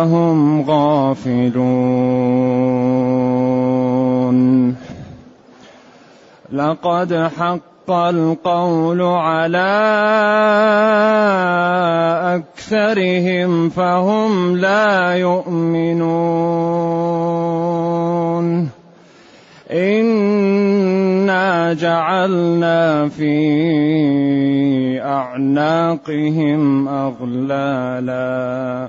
فهم 0.00 0.62
غافلون. 0.62 1.50
لقد 6.52 7.30
حق 7.38 7.90
القول 7.90 9.02
على 9.02 9.72
أكثرهم 12.40 13.68
فهم 13.68 14.56
لا 14.56 15.16
يؤمنون. 15.16 16.00
إنا 19.70 21.72
جعلنا 21.72 23.08
في 23.08 23.40
أعناقهم 25.04 26.88
أغلالا. 26.88 28.88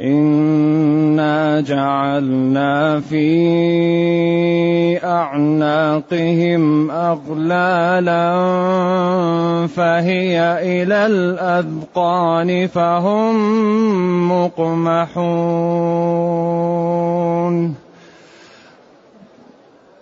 إنا 0.00 1.60
جعلنا 1.60 3.00
في 3.00 3.28
أعناقهم 5.04 6.90
أغلالا 6.90 8.36
فهي 9.66 10.58
إلى 10.62 11.06
الأذقان 11.06 12.66
فهم 12.66 13.34
مقمحون 14.32 15.88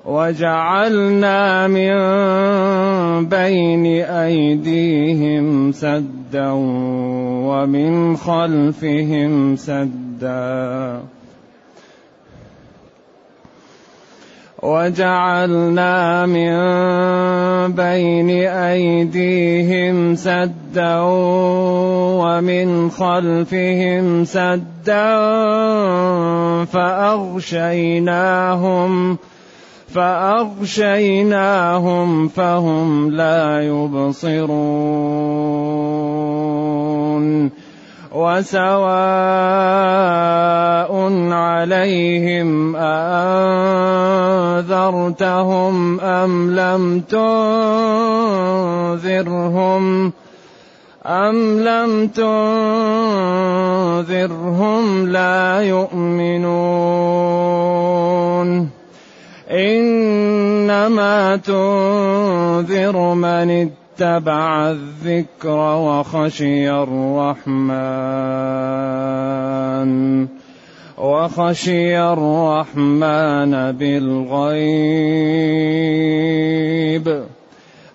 وجعلنا 0.06 1.66
من 1.66 1.94
بين 3.26 3.86
أيديهم 4.06 5.72
سدا 5.72 6.50
ومن 7.42 8.16
خلفهم 8.16 9.56
سدا. 9.56 11.02
وجعلنا 14.62 16.26
من 16.26 16.52
بين 17.72 18.30
أيديهم 18.46 20.14
سدا 20.14 21.00
ومن 22.22 22.90
خلفهم 22.90 24.24
سدا 24.24 25.14
فأغشيناهم 26.64 27.96
فأغشيناهم 29.96 32.28
فهم 32.28 33.10
لا 33.10 33.62
يبصرون. 33.62 34.46
وسواء 38.12 38.52
عليهم 41.32 42.76
أأنذرتهم 42.76 43.36
أم 46.00 46.50
لم 46.50 47.00
تنذرهم؟ 47.00 47.72
أم 51.06 51.60
لم 51.60 52.06
تنذرهم 54.06 55.08
لا 55.08 55.60
يؤمنون. 55.60 56.36
إنما 59.50 61.36
تنذر 61.36 63.14
من 63.14 63.70
اتبع 64.00 64.70
الذكر 64.70 65.58
وخشي 65.76 66.70
الرحمن 66.70 67.86
وخشي 70.98 71.98
الرحمن 71.98 73.72
بالغيب. 73.72 75.06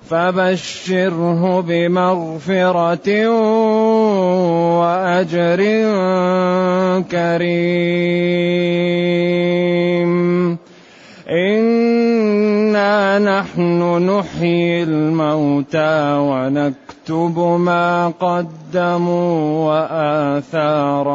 فبشره 0.09 1.61
بمغفرة 1.61 3.29
وأجر 4.79 5.61
كريم. 7.11 8.31
إنا 11.31 13.19
نحن 13.19 13.81
نحيي 14.09 14.83
الموتى 14.83 16.17
ونكتب 16.19 17.39
ما 17.39 18.07
قدموا 18.07 19.67
وآثارهم 20.41 21.13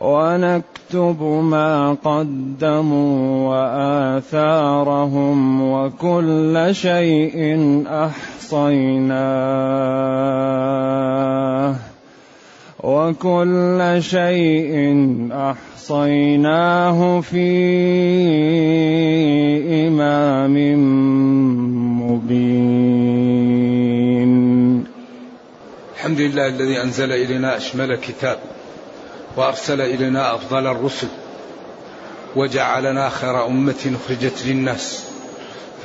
ونكتب 0.00 1.22
ما 1.22 1.96
قدموا 2.04 3.48
وآثارهم 3.50 5.38
وكل 5.72 6.68
شيء 6.72 7.58
أحصيناه 7.88 9.64
وكل 12.84 13.96
شيء 14.00 14.74
أحصيناه 15.32 17.20
في 17.20 17.48
إمام 19.88 20.56
مبين. 22.02 22.74
الحمد 25.96 26.20
لله 26.20 26.46
الذي 26.46 26.82
أنزل 26.82 27.12
إلينا 27.12 27.56
أشمل 27.56 27.96
كتاب 27.96 28.38
وأرسل 29.36 29.80
إلينا 29.80 30.34
أفضل 30.34 30.66
الرسل 30.66 31.08
وجعلنا 32.36 33.08
خير 33.08 33.46
أمة 33.46 33.96
أخرجت 34.04 34.46
للناس. 34.46 35.04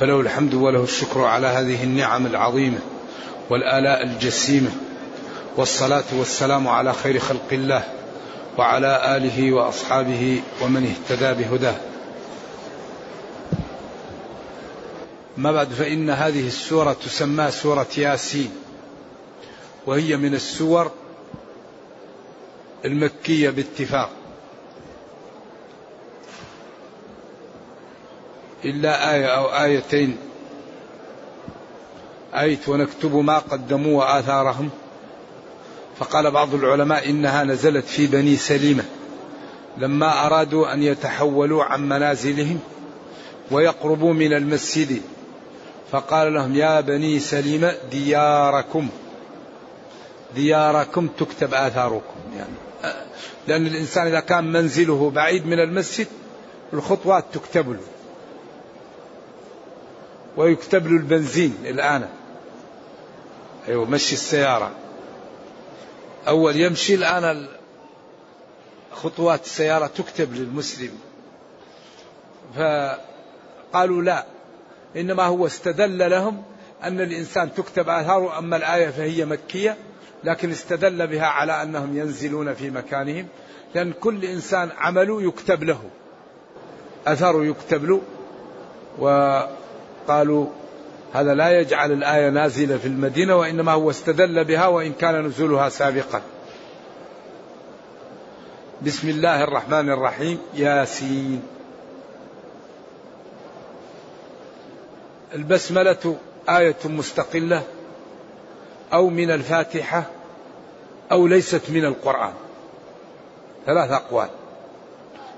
فله 0.00 0.20
الحمد 0.20 0.54
وله 0.54 0.82
الشكر 0.82 1.24
على 1.24 1.46
هذه 1.46 1.84
النعم 1.84 2.26
العظيمة 2.26 2.78
والآلاء 3.50 4.02
الجسيمة. 4.02 4.70
والصلاة 5.56 6.04
والسلام 6.12 6.68
على 6.68 6.92
خير 6.92 7.18
خلق 7.18 7.48
الله 7.52 7.84
وعلى 8.58 9.16
آله 9.16 9.52
وأصحابه 9.52 10.42
ومن 10.62 10.94
اهتدى 10.94 11.42
بهداه. 11.42 11.74
ما 15.36 15.52
بعد 15.52 15.68
فإن 15.68 16.10
هذه 16.10 16.46
السورة 16.46 16.92
تسمى 16.92 17.50
سورة 17.50 17.86
ياسين 17.96 18.50
وهي 19.86 20.16
من 20.16 20.34
السور 20.34 20.90
المكية 22.84 23.50
باتفاق. 23.50 24.10
إلا 28.64 29.14
آية 29.14 29.26
أو 29.26 29.46
آيتين. 29.46 30.16
آية 32.34 32.58
ونكتب 32.68 33.14
ما 33.14 33.38
قدموا 33.38 33.98
وآثارهم 33.98 34.70
فقال 36.00 36.30
بعض 36.30 36.54
العلماء 36.54 37.10
إنها 37.10 37.44
نزلت 37.44 37.84
في 37.84 38.06
بني 38.06 38.36
سليمة 38.36 38.84
لما 39.78 40.26
أرادوا 40.26 40.74
أن 40.74 40.82
يتحولوا 40.82 41.64
عن 41.64 41.88
منازلهم 41.88 42.60
ويقربوا 43.50 44.12
من 44.12 44.32
المسجد. 44.32 45.02
فقال 45.92 46.34
لهم 46.34 46.54
يا 46.54 46.80
بني 46.80 47.20
سليمة 47.20 47.74
دياركم 47.90 48.88
دياركم 50.34 51.08
تكتب 51.18 51.54
آثاركم. 51.54 52.14
يعني 52.36 52.54
لأن 53.48 53.66
الإنسان 53.66 54.06
إذا 54.06 54.20
كان 54.20 54.52
منزله 54.52 55.10
بعيد 55.10 55.46
من 55.46 55.60
المسجد 55.60 56.06
الخطوات 56.72 57.24
تكتب 57.32 57.70
له 57.70 57.80
ويكتب 60.36 60.86
له 60.86 60.96
البنزين 60.96 61.54
الآن. 61.64 62.08
أيوة 63.68 63.84
مشي 63.84 64.12
السيارة. 64.12 64.70
أول 66.28 66.56
يمشي 66.56 66.94
الآن 66.94 67.46
خطوات 68.92 69.44
السيارة 69.44 69.86
تكتب 69.86 70.34
للمسلم. 70.34 70.90
فقالوا 72.56 74.02
لا. 74.02 74.24
إنما 74.96 75.22
هو 75.22 75.46
استدل 75.46 76.10
لهم 76.10 76.42
أن 76.82 77.00
الإنسان 77.00 77.54
تكتب 77.54 77.88
آثاره 77.88 78.38
أما 78.38 78.56
الآية 78.56 78.88
فهي 78.90 79.24
مكية 79.24 79.76
لكن 80.24 80.50
استدل 80.50 81.06
بها 81.06 81.26
على 81.26 81.62
أنهم 81.62 81.98
ينزلون 81.98 82.54
في 82.54 82.70
مكانهم 82.70 83.26
لأن 83.74 83.92
كل 83.92 84.24
إنسان 84.24 84.70
عمله 84.78 85.22
يكتب 85.22 85.62
له 85.64 85.80
أثره 87.06 87.44
يكتب 87.44 87.84
له. 87.84 88.00
وقالوا 88.98 90.46
هذا 91.12 91.34
لا 91.34 91.60
يجعل 91.60 91.92
الآية 91.92 92.30
نازلة 92.30 92.76
في 92.78 92.88
المدينة 92.88 93.36
وإنما 93.36 93.72
هو 93.72 93.90
استدل 93.90 94.44
بها 94.44 94.66
وإن 94.66 94.92
كان 94.92 95.26
نزولها 95.26 95.68
سابقا. 95.68 96.22
بسم 98.82 99.08
الله 99.08 99.44
الرحمن 99.44 99.90
الرحيم. 99.90 100.38
ياسين. 100.54 101.42
البسملة 105.34 106.16
آية 106.48 106.76
مستقلة 106.84 107.62
أو 108.92 109.08
من 109.08 109.30
الفاتحة 109.30 110.04
أو 111.12 111.26
ليست 111.26 111.62
من 111.68 111.84
القرآن. 111.84 112.32
ثلاث 113.66 113.90
أقوال. 113.90 114.28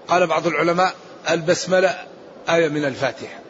قال 0.08 0.26
بعض 0.26 0.46
العلماء 0.46 0.94
البسملة 1.30 1.94
آية 2.48 2.68
من 2.68 2.84
الفاتحة. 2.84 3.41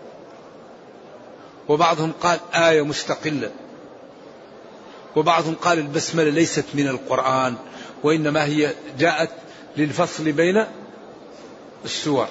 وبعضهم 1.68 2.12
قال 2.22 2.40
آية 2.54 2.82
مستقلة. 2.82 3.50
وبعضهم 5.16 5.54
قال 5.54 5.78
البسملة 5.78 6.30
ليست 6.30 6.64
من 6.74 6.88
القرآن 6.88 7.54
وإنما 8.02 8.44
هي 8.44 8.74
جاءت 8.98 9.30
للفصل 9.76 10.32
بين 10.32 10.64
السور. 11.84 12.26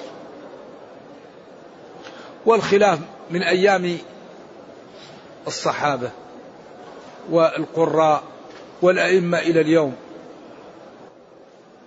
والخلاف 2.46 2.98
من 3.30 3.42
أيام 3.42 3.98
الصحابة 5.46 6.10
والقراء 7.30 8.22
والأئمة 8.82 9.38
إلى 9.38 9.60
اليوم. 9.60 9.96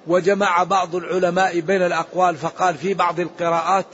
وجمع 0.08 0.64
بعض 0.64 0.96
العلماء 0.96 1.60
بين 1.60 1.82
الأقوال 1.82 2.36
فقال 2.36 2.76
في 2.76 2.94
بعض 2.94 3.20
القراءات 3.20 3.86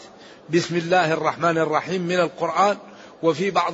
بسم 0.49 0.75
الله 0.75 1.13
الرحمن 1.13 1.57
الرحيم 1.57 2.01
من 2.01 2.19
القرآن 2.19 2.77
وفي 3.23 3.51
بعض 3.51 3.73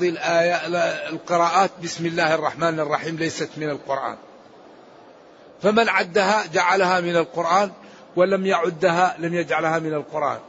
القراءات 1.11 1.71
بسم 1.83 2.05
الله 2.05 2.35
الرحمن 2.35 2.79
الرحيم 2.79 3.15
ليست 3.15 3.49
من 3.57 3.69
القرآن. 3.69 4.15
فمن 5.61 5.89
عدها 5.89 6.43
جعلها 6.53 6.99
من 6.99 7.15
القرآن 7.15 7.71
ولم 8.15 8.45
يعدها 8.45 9.15
لم 9.19 9.33
يجعلها 9.33 9.79
من 9.79 9.93
القرآن. 9.93 10.39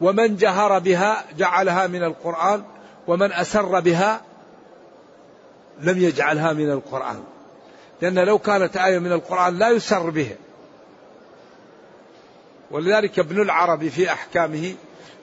ومن 0.00 0.36
جهر 0.36 0.78
بها 0.78 1.24
جعلها 1.38 1.86
من 1.86 2.04
القرآن 2.04 2.64
ومن 3.06 3.32
أسر 3.32 3.80
بها 3.80 4.20
لم 5.80 5.98
يجعلها 5.98 6.52
من 6.52 6.70
القرآن. 6.70 7.22
لأن 8.02 8.18
لو 8.18 8.38
كانت 8.38 8.76
آية 8.76 8.98
من 8.98 9.12
القرآن 9.12 9.58
لا 9.58 9.70
يسر 9.70 10.10
بها. 10.10 10.36
ولذلك 12.70 13.18
ابن 13.18 13.42
العربي 13.42 13.90
في 13.90 14.12
أحكامه 14.12 14.74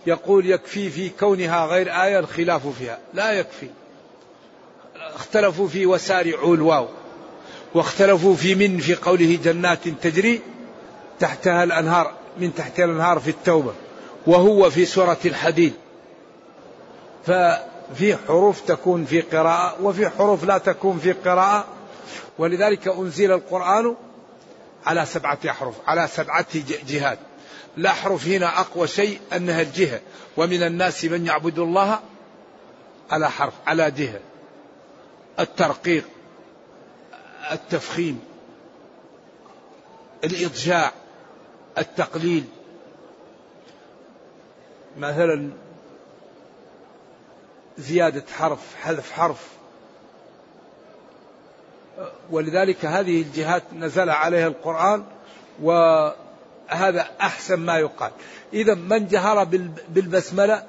يقول 0.10 0.50
يكفي 0.50 0.90
في 0.90 1.10
كونها 1.10 1.66
غير 1.66 2.04
آية 2.04 2.20
الخلاف 2.20 2.68
فيها. 2.68 3.00
لا 3.14 3.32
يكفي. 3.32 3.68
اختلفوا 4.96 5.68
في 5.68 5.86
وسارعوا 5.86 6.56
الواو. 6.56 6.88
واختلفوا 7.74 8.36
في 8.36 8.56
من 8.56 8.78
في 8.78 8.96
قوله 8.96 9.40
جنات 9.44 9.88
تجري 9.88 10.42
تحتها 11.20 11.64
الأنهار 11.64 12.14
من 12.38 12.56
تحتها 12.56 12.86
الأنهار 12.86 13.20
في 13.20 13.30
التوبة. 13.30 13.74
وهو 14.28 14.70
في 14.70 14.86
سورة 14.86 15.18
الحديد. 15.26 15.74
ففي 17.26 18.16
حروف 18.28 18.62
تكون 18.62 19.06
في 19.06 19.22
قراءة 19.22 19.82
وفي 19.82 20.10
حروف 20.10 20.44
لا 20.44 20.58
تكون 20.58 21.00
في 21.00 21.12
قراءة. 21.12 21.66
ولذلك 22.38 22.88
أنزل 22.88 23.32
القرآن 23.32 23.96
على 24.86 25.06
سبعة 25.06 25.40
أحرف 25.50 25.76
على 25.88 26.08
سبعة 26.08 26.46
جهات. 26.88 27.20
الأحرف 27.80 28.28
هنا 28.28 28.60
أقوى 28.60 28.88
شيء 28.88 29.20
أنها 29.36 29.62
الجهة. 29.62 30.02
ومن 30.38 30.64
الناس 30.64 31.06
من 31.06 31.26
يعبد 31.26 31.60
الله 31.60 32.00
على 33.12 33.32
حرف 33.32 33.54
على 33.68 33.92
جهة. 33.92 34.20
الترقيق 35.40 36.04
التفخيم 37.52 38.20
الإضجاع 40.24 40.92
التقليل. 41.78 42.44
مثلا 44.98 45.52
زيادة 47.78 48.24
حرف 48.38 48.76
حذف 48.76 49.12
حرف. 49.12 49.48
ولذلك 52.32 52.86
هذه 52.86 53.22
الجهات 53.22 53.64
نزل 53.74 54.10
عليها 54.10 54.48
القرآن 54.48 55.04
وهذا 56.72 57.08
أحسن 57.22 57.56
ما 57.56 57.78
يقال. 57.78 58.12
إذا 58.54 58.74
من 58.74 59.08
جهر 59.08 59.44
بالبسملة 59.90 60.64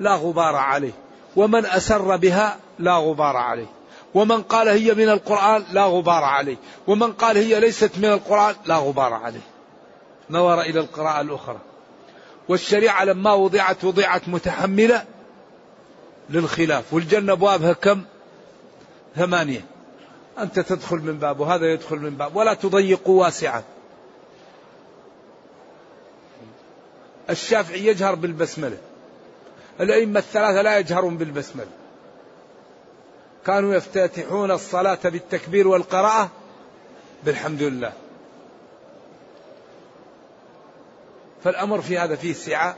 لا 0.00 0.14
غبار 0.14 0.56
عليه. 0.56 0.92
ومن 1.36 1.66
أسر 1.66 2.16
بها 2.16 2.56
لا 2.78 2.96
غبار 2.96 3.36
عليه. 3.36 3.66
ومن 4.14 4.42
قال 4.42 4.68
هي 4.68 4.94
من 4.94 5.08
القرآن 5.08 5.64
لا 5.72 5.84
غبار 5.84 6.24
عليه. 6.24 6.56
ومن 6.86 7.12
قال 7.12 7.36
هي 7.36 7.60
ليست 7.60 7.90
من 7.96 8.04
القرآن 8.04 8.54
لا 8.66 8.76
غبار 8.76 9.14
عليه. 9.14 9.46
نظر 10.30 10.60
إلى 10.60 10.80
القراءة 10.80 11.20
الأخرى. 11.20 11.58
والشريعة 12.48 13.04
لما 13.04 13.32
وضعت 13.32 13.84
وضعت 13.84 14.28
متحملة 14.28 15.04
للخلاف. 16.30 16.84
والجنة 16.92 17.32
أبوابها 17.32 17.72
كم؟ 17.72 18.02
ثمانية. 19.16 19.64
أنت 20.38 20.60
تدخل 20.60 20.96
من 20.96 21.18
باب 21.18 21.40
وهذا 21.40 21.66
يدخل 21.66 21.96
من 21.96 22.10
باب 22.10 22.36
ولا 22.36 22.54
تضيقوا 22.54 23.22
واسعا 23.22 23.62
الشافعي 27.30 27.86
يجهر 27.86 28.14
بالبسملة. 28.14 28.76
الأئمة 29.80 30.18
الثلاثة 30.18 30.62
لا 30.62 30.78
يجهرون 30.78 31.16
بالبسملة. 31.16 31.70
كانوا 33.46 33.74
يفتتحون 33.74 34.50
الصلاة 34.50 34.98
بالتكبير 35.04 35.68
والقراءة 35.68 36.30
بالحمد 37.24 37.62
لله. 37.62 37.92
فالأمر 41.44 41.80
في 41.80 41.98
هذا 41.98 42.16
فيه 42.16 42.32
سعة. 42.32 42.76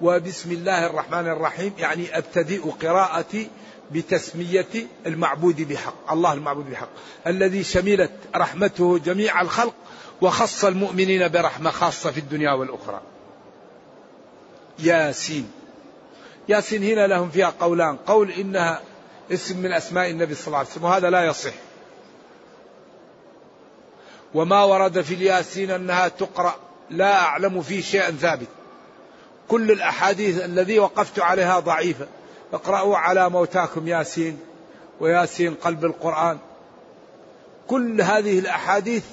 وبسم 0.00 0.52
الله 0.52 0.86
الرحمن 0.86 1.28
الرحيم 1.28 1.72
يعني 1.78 2.18
أبتدئ 2.18 2.70
قراءتي 2.70 3.50
بتسمية 3.92 4.86
المعبود 5.06 5.68
بحق 5.68 6.12
الله 6.12 6.32
المعبود 6.32 6.70
بحق. 6.70 6.88
الذي 7.26 7.64
شملت 7.64 8.12
رحمته 8.36 8.98
جميع 8.98 9.40
الخلق 9.40 9.74
وخص 10.20 10.64
المؤمنين 10.64 11.28
برحمة 11.28 11.70
خاصة 11.70 12.10
في 12.10 12.20
الدنيا 12.20 12.52
والأخرى. 12.52 13.00
ياسين. 14.78 15.50
ياسين 16.48 16.82
هنا 16.82 17.06
لهم 17.06 17.30
فيها 17.30 17.54
قولان. 17.60 17.96
قول 17.96 18.30
إنها 18.30 18.80
اسم 19.32 19.58
من 19.58 19.72
أسماء 19.72 20.10
النبي 20.10 20.34
صلى 20.34 20.46
الله 20.46 20.58
عليه 20.58 20.68
وسلم 20.68 20.84
وهذا 20.84 21.10
لا 21.10 21.24
يصح. 21.24 21.52
وما 24.34 24.64
ورد 24.64 25.00
في 25.00 25.14
الياسين 25.14 25.70
أنها 25.70 26.08
تقرأ 26.08 26.54
لا 26.90 27.20
أعلم 27.20 27.62
فيه 27.62 27.80
شيئا 27.80 28.10
ثابت. 28.10 28.48
كل 29.48 29.70
الأحاديث 29.70 30.44
الذي 30.44 30.78
وقفت 30.78 31.20
عليها 31.20 31.60
ضعيفة. 31.60 32.06
اقرأوا 32.52 32.96
على 32.96 33.30
موتاكم 33.30 33.88
ياسين 33.88 34.40
وياسين 35.00 35.54
قلب 35.54 35.84
القرآن. 35.84 36.38
كل 37.68 38.00
هذه 38.00 38.38
الأحاديث 38.38 39.04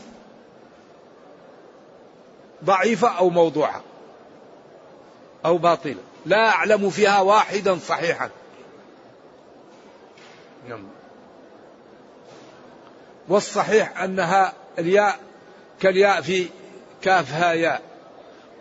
ضعيفة 2.63 3.07
أو 3.07 3.29
موضوعة. 3.29 3.81
أو 5.45 5.57
باطلة. 5.57 5.95
لا 6.25 6.49
أعلم 6.49 6.89
فيها 6.89 7.21
واحدا 7.21 7.79
صحيحا. 7.87 8.29
نعم. 10.69 10.83
والصحيح 13.27 14.01
أنها 14.01 14.53
الياء 14.79 15.19
كالياء 15.79 16.21
في 16.21 16.49
كافها 17.01 17.53
ياء 17.53 17.81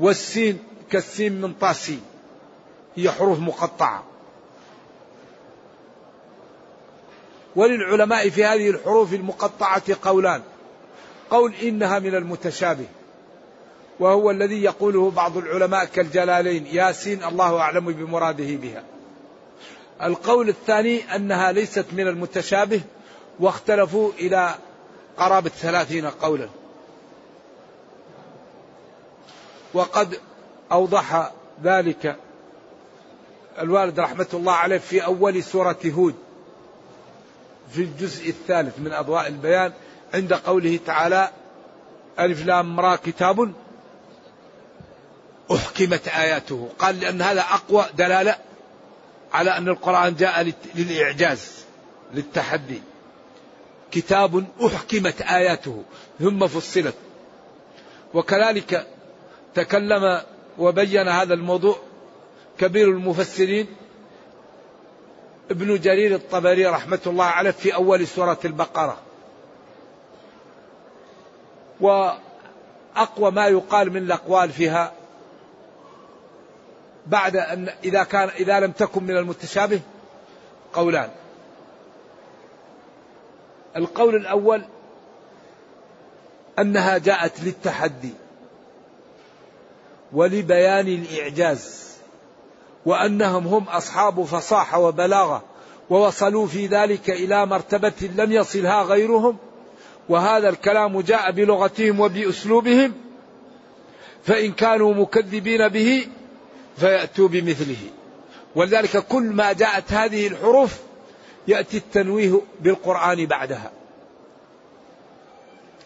والسين 0.01 0.59
كالسين 0.91 1.41
من 1.41 1.53
طاسين 1.53 2.03
هي 2.97 3.11
حروف 3.11 3.39
مقطعة. 3.39 4.05
وللعلماء 7.57 8.31
في 8.31 8.45
هذه 8.45 8.71
الحروف 8.71 9.15
المقطعة 9.15 9.83
قولان. 10.03 10.43
قول 11.31 11.55
إنها 11.55 11.99
من 11.99 12.15
المتشابه. 12.15 12.87
وهو 14.01 14.31
الذي 14.31 14.63
يقوله 14.63 15.11
بعض 15.11 15.37
العلماء 15.37 15.85
كالجلالين 15.85 16.67
ياسين 16.67 17.25
الله 17.25 17.59
أعلم 17.59 17.93
بمراده 17.93 18.57
بها. 18.57 18.83
القول 20.03 20.49
الثاني 20.49 21.17
أنها 21.17 21.53
ليست 21.53 21.87
من 21.93 22.09
المتشابه 22.09 22.81
واختلفوا 23.41 24.11
إلى 24.19 24.55
قرابة 25.17 25.51
ثلاثين 25.51 26.07
قولا. 26.07 26.49
وقد 29.75 30.19
أوضح 30.73 31.33
ذلك 31.65 32.17
الوالد 33.59 34.01
رحمة 34.01 34.27
الله 34.35 34.53
عليه 34.53 34.79
في 34.79 35.05
أول 35.05 35.43
سورة 35.43 35.79
هود 35.87 36.15
في 37.71 37.83
الجزء 37.83 38.29
الثالث 38.29 38.79
من 38.79 38.93
أضواء 38.93 39.27
البيان 39.27 39.73
عند 40.15 40.35
قوله 40.35 40.79
تعالى 40.87 41.31
ألف 42.19 42.47
لام 42.47 42.81
را 42.81 42.97
كتاب 42.97 43.53
أحكمت 45.53 46.09
آياته. 46.09 46.69
قال 46.79 47.01
لأن 47.01 47.23
هذا 47.23 47.41
أقوى 47.41 47.85
دلالة 47.99 48.37
على 49.33 49.51
أن 49.51 49.69
القرآن 49.69 50.15
جاء 50.15 50.53
للإعجاز 50.75 51.65
للتحدي. 52.15 52.83
كتاب 53.91 54.45
أحكمت 54.67 55.23
آياته 55.23 55.83
ثم 56.21 56.47
فصلت. 56.47 56.95
وكذلك 58.15 58.87
تكلم 59.55 60.21
وبين 60.59 61.09
هذا 61.09 61.35
الموضوع 61.35 61.77
كبير 62.59 62.89
المفسرين 62.89 63.67
ابن 65.51 65.81
جرير 65.81 66.15
الطبري 66.15 66.67
رحمة 66.67 67.01
الله 67.07 67.25
عليه 67.25 67.51
في 67.51 67.75
أول 67.75 68.07
سورة 68.07 68.39
البقرة. 68.45 68.99
وأقوى 71.81 73.31
ما 73.31 73.47
يقال 73.47 73.91
من 73.91 73.97
الأقوال 73.97 74.53
فيها 74.53 74.93
بعد 77.07 77.37
أن 77.37 77.69
إذا 77.85 78.03
كان 78.03 78.29
إذا 78.29 78.61
لم 78.61 78.73
تكن 78.73 79.05
من 79.05 79.17
المتشابه 79.17 79.81
قولان. 80.73 81.11
القول 83.77 84.15
الأول 84.15 84.65
أنها 86.59 86.99
جاءت 86.99 87.41
للتحدي 87.45 88.13
ولبيان 90.13 90.89
الإعجاز 90.89 91.95
وأنهم 92.87 93.47
هم 93.47 93.65
أصحاب 93.69 94.23
فصاحة 94.25 94.79
وبلاغة 94.79 95.43
ووصلوا 95.91 96.47
في 96.47 96.67
ذلك 96.67 97.11
إلى 97.11 97.47
مرتبة 97.47 98.11
لم 98.17 98.33
يصلها 98.33 98.83
غيرهم 98.83 99.37
وهذا 100.09 100.49
الكلام 100.49 101.01
جاء 101.01 101.31
بلغتهم 101.31 102.01
وبأسلوبهم 102.01 102.93
فإن 104.25 104.53
كانوا 104.53 104.95
مكذبين 104.95 105.69
به 105.69 106.07
فيأتوا 106.77 107.29
بمثله. 107.29 107.91
ولذلك 108.55 108.99
كل 108.99 109.23
ما 109.23 109.53
جاءت 109.53 109.93
هذه 109.93 110.27
الحروف 110.27 110.79
يأتي 111.49 111.77
التنويه 111.77 112.41
بالقرآن 112.61 113.27
بعدها. 113.27 113.71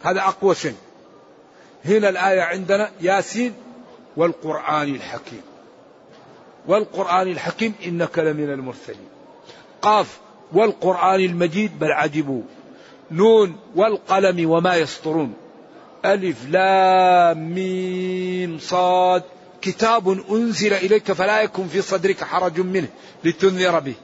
هذا 0.02 0.20
أقوى 0.20 0.54
شيء. 0.54 0.76
هنا 1.84 2.08
الآية 2.08 2.40
عندنا 2.40 2.90
ياسين 3.00 3.54
والقرآن 4.16 4.94
الحكيم. 4.94 5.42
والقرآن 6.66 7.28
الحكيم 7.28 7.74
إنك 7.86 8.18
لمن 8.18 8.52
المرسلين. 8.52 9.08
قاف 9.82 10.18
والقرآن 10.52 11.20
المجيد 11.20 11.78
بل 11.78 11.92
عجبوا. 11.92 12.42
نون 13.10 13.56
والقلم 13.76 14.50
وما 14.50 14.76
يسطرون. 14.76 15.34
ألف 16.04 16.48
لام 16.48 17.54
ميم 17.54 18.58
صاد 18.58 19.22
كتاب 19.62 20.08
أنزل 20.30 20.72
إليك 20.72 21.12
فلا 21.12 21.42
يكن 21.42 21.68
في 21.68 21.82
صدرك 21.82 22.24
حرج 22.24 22.60
منه 22.60 22.88
لتنذر 23.24 23.80
به. 23.80 23.94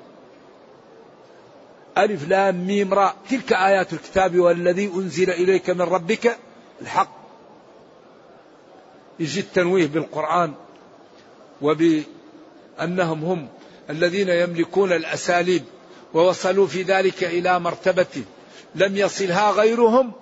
ألف 1.99 2.29
لام 2.29 2.67
ميم 2.67 2.95
راء. 2.95 3.17
تلك 3.31 3.53
آيات 3.53 3.93
الكتاب 3.93 4.39
والذي 4.39 4.87
أنزل 4.87 5.31
إليك 5.31 5.71
من 5.71 5.83
ربك 5.83 6.39
الحق. 6.83 7.25
يجي 9.21 9.41
التنويه 9.41 9.87
بالقرآن 9.87 10.55
وبأنهم 11.63 13.25
هم 13.25 13.49
الذين 13.91 14.29
يملكون 14.29 14.93
الأساليب 14.93 15.65
ووصلوا 16.15 16.67
في 16.67 16.83
ذلك 16.83 17.25
إلى 17.25 17.61
مرتبة 17.61 18.25
لم 18.75 18.97
يصلها 18.97 19.51
غيرهم 19.51 20.13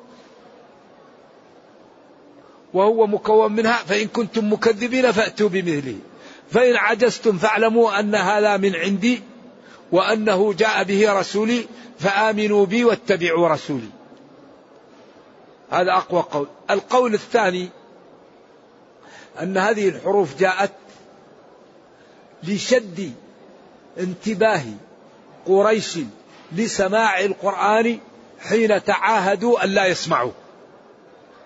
وهو 2.75 3.07
مكون 3.07 3.53
منها 3.53 3.77
فإن 3.77 4.09
كنتم 4.09 4.53
مكذبين 4.53 5.13
فأتوا 5.13 5.49
بمثله. 5.49 5.97
فإن 6.51 6.77
عجزتم 6.77 7.39
فاعلموا 7.39 8.01
أن 8.01 8.15
هذا 8.15 8.57
من 8.57 8.77
عندي 8.77 9.23
وأنه 9.93 10.53
جاء 10.53 10.85
به 10.85 11.21
رسولي 11.21 11.67
فآمنوا 11.99 12.67
بي 12.67 12.85
واتبعوا 12.85 13.49
رسولي. 13.49 13.89
هذا 15.71 15.93
أقوى 15.93 16.21
قول. 16.21 16.47
القول 16.71 17.15
الثاني 17.15 17.69
أن 19.43 19.59
هذه 19.59 19.89
الحروف 19.89 20.39
جاءت 20.39 20.73
لشد 22.43 23.13
انتباه 23.99 24.63
قريش 25.47 25.99
لسماع 26.53 27.21
القرآن 27.21 27.99
حين 28.41 28.85
تعاهدوا 28.85 29.65
أن 29.65 29.69
لا 29.69 29.87
يسمعوا. 29.87 30.33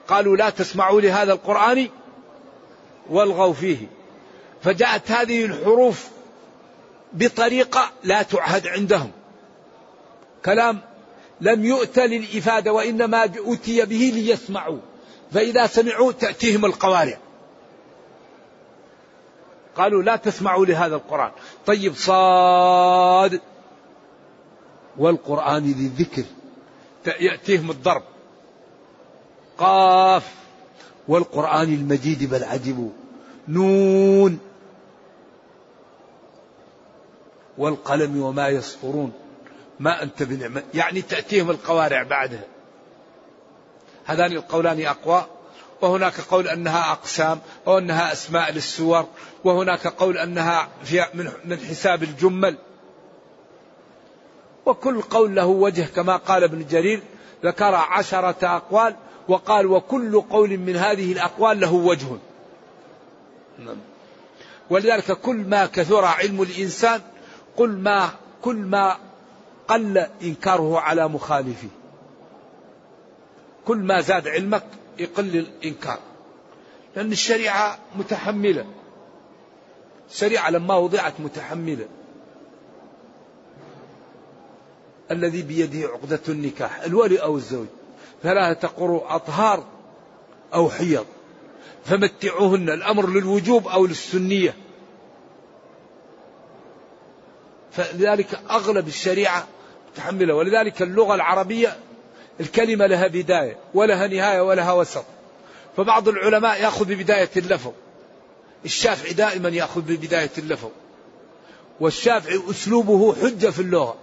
قالوا 0.09 0.37
لا 0.37 0.51
تسمعوا 0.51 1.01
لهذا 1.01 1.33
القرآن 1.33 1.89
والغوا 3.11 3.53
فيه. 3.53 3.87
فجاءت 4.63 5.11
هذه 5.11 5.45
الحروف 5.45 6.09
بطريقة 7.13 7.91
لا 8.05 8.23
تعهد 8.23 8.67
عندهم. 8.67 9.11
كلام 10.45 10.81
لم 11.41 11.65
يؤت 11.65 11.99
للإفادة 11.99 12.73
وإنما 12.73 13.25
أتي 13.25 13.85
به 13.85 14.13
ليسمعوا. 14.15 14.79
فإذا 15.33 15.67
سمعوا 15.67 16.13
تأتيهم 16.13 16.65
القوارع. 16.65 17.19
قالوا 19.77 20.03
لا 20.03 20.17
تسمعوا 20.17 20.67
لهذا 20.67 20.95
القرآن. 20.95 21.31
طيب 21.67 21.95
صاد. 21.95 23.41
والقرآن 24.99 25.65
ذي 25.65 25.87
الذكر 25.87 26.25
يأتيهم 27.21 27.71
الضرب. 27.71 28.03
قاف. 29.59 30.35
والقرآن 31.09 31.75
المجيد 31.75 32.31
بل 32.31 32.45
عجبوا 32.45 32.91
نون. 33.49 34.39
والقلم 37.59 38.23
وما 38.23 38.49
يسطرون 38.49 39.13
ما 39.81 40.03
أنت 40.03 40.23
بنعمة. 40.23 40.63
يعني 40.75 41.03
تأتيهم 41.03 41.51
القوارع 41.51 42.03
بعدها. 42.03 42.45
هذان 44.05 44.33
القولان 44.33 44.87
أقوى. 44.87 45.27
وهناك 45.81 46.21
قول 46.21 46.49
أنها 46.49 46.93
أقسام. 46.93 47.41
وأنها 47.67 48.13
أسماء 48.13 48.53
للسور. 48.53 49.07
وهناك 49.45 49.87
قول 49.87 50.19
أنها 50.19 50.69
من 51.45 51.59
حساب 51.59 52.03
الجمل. 52.03 52.59
وكل 54.67 55.03
قول 55.03 55.35
له 55.35 55.47
وجه 55.47 55.87
كما 55.97 56.17
قال 56.17 56.45
ابن 56.45 56.67
جرير. 56.67 57.03
ذكر 57.45 57.75
عشرة 57.75 58.57
أقوال. 58.57 58.97
وقال 59.29 59.67
وكل 59.67 60.21
قول 60.21 60.59
من 60.59 60.77
هذه 60.77 61.13
الأقوال 61.13 61.61
له 61.61 61.73
وجه. 61.73 62.07
نعم. 63.59 63.77
ولذلك 64.71 65.13
كل 65.13 65.37
ما 65.37 65.67
كثر 65.67 66.05
علم 66.05 66.43
الإنسان 66.43 67.01
كل 67.57 67.69
ما 67.69 68.11
كل 68.43 68.57
ما 68.57 68.97
قل 69.69 69.99
إنكاره 70.23 70.81
على 70.81 71.09
مخالفه 71.09 71.69
كل 73.67 73.77
ما 73.77 74.01
زاد 74.01 74.29
علمك 74.29 74.65
يقل 74.99 75.37
الإنكار. 75.37 75.99
لأن 76.97 77.13
الشريعة 77.13 77.79
متحملة. 77.97 78.67
الشريعة 80.11 80.51
لما 80.51 80.75
وضعت 80.75 81.21
متحملة. 81.21 81.87
الذي 85.11 85.43
بيده 85.43 85.89
عقدة 85.89 86.21
النكاح 86.29 86.81
الولي 86.81 87.23
أو 87.23 87.37
الزوج. 87.37 87.67
ثلاثة 88.23 88.69
قروء 88.69 89.05
أطهار 89.09 89.65
أو 90.55 90.71
حيض. 90.71 91.07
فمتعوهن 91.85 92.71
الأمر 92.71 93.09
للوجوب 93.09 93.69
أو 93.69 93.87
للسنية. 93.87 94.57
فلذلك 97.73 98.41
أغلب 98.51 98.89
الشريعة 98.89 99.47
تحملها 99.97 100.35
ولذلك 100.35 100.83
اللغة 100.83 101.15
العربية 101.15 101.77
الكلمة 102.41 102.87
لها 102.87 103.07
بداية 103.07 103.57
ولها 103.75 104.07
نهاية 104.07 104.41
ولها 104.41 104.73
وسط. 104.73 105.05
فبعض 105.77 106.09
العلماء 106.09 106.63
يأخذ 106.63 106.85
ببداية 106.85 107.31
اللفظ. 107.37 107.73
الشافعي 108.65 109.13
دائما 109.13 109.49
يأخذ 109.49 109.81
ببداية 109.81 110.31
اللفظ. 110.39 110.71
والشافعي 111.81 112.41
أسلوبه 112.51 113.15
حجة 113.15 113.51
في 113.51 113.63
اللغة. 113.63 113.97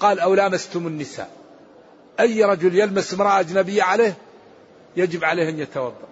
قال 0.00 0.20
أو 0.20 0.34
لامستم 0.34 0.86
النساء. 0.86 1.41
أي 2.22 2.44
رجل 2.44 2.78
يلمس 2.78 3.14
امرأة 3.14 3.40
أجنبية 3.40 3.82
عليه 3.82 4.14
يجب 4.96 5.24
عليه 5.24 5.48
أن 5.48 5.58
يتوضأ. 5.58 6.08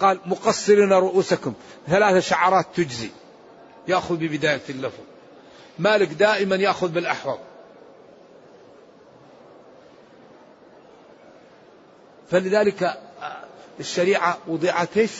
قال 0.00 0.18
مقصرين 0.26 0.92
رؤوسكم. 0.92 1.54
ثلاث 1.88 2.28
شعرات 2.28 2.66
تجزي. 2.74 3.10
يأخذ 3.88 4.16
ببداية 4.16 4.60
اللفظ. 4.68 5.02
مالك 5.78 6.08
دائما 6.08 6.56
يأخذ 6.56 6.88
بالأحوط 6.88 7.38
فلذلك 12.30 13.00
الشريعة 13.80 14.38
وضعت 14.48 14.96
إيش؟ 14.96 15.10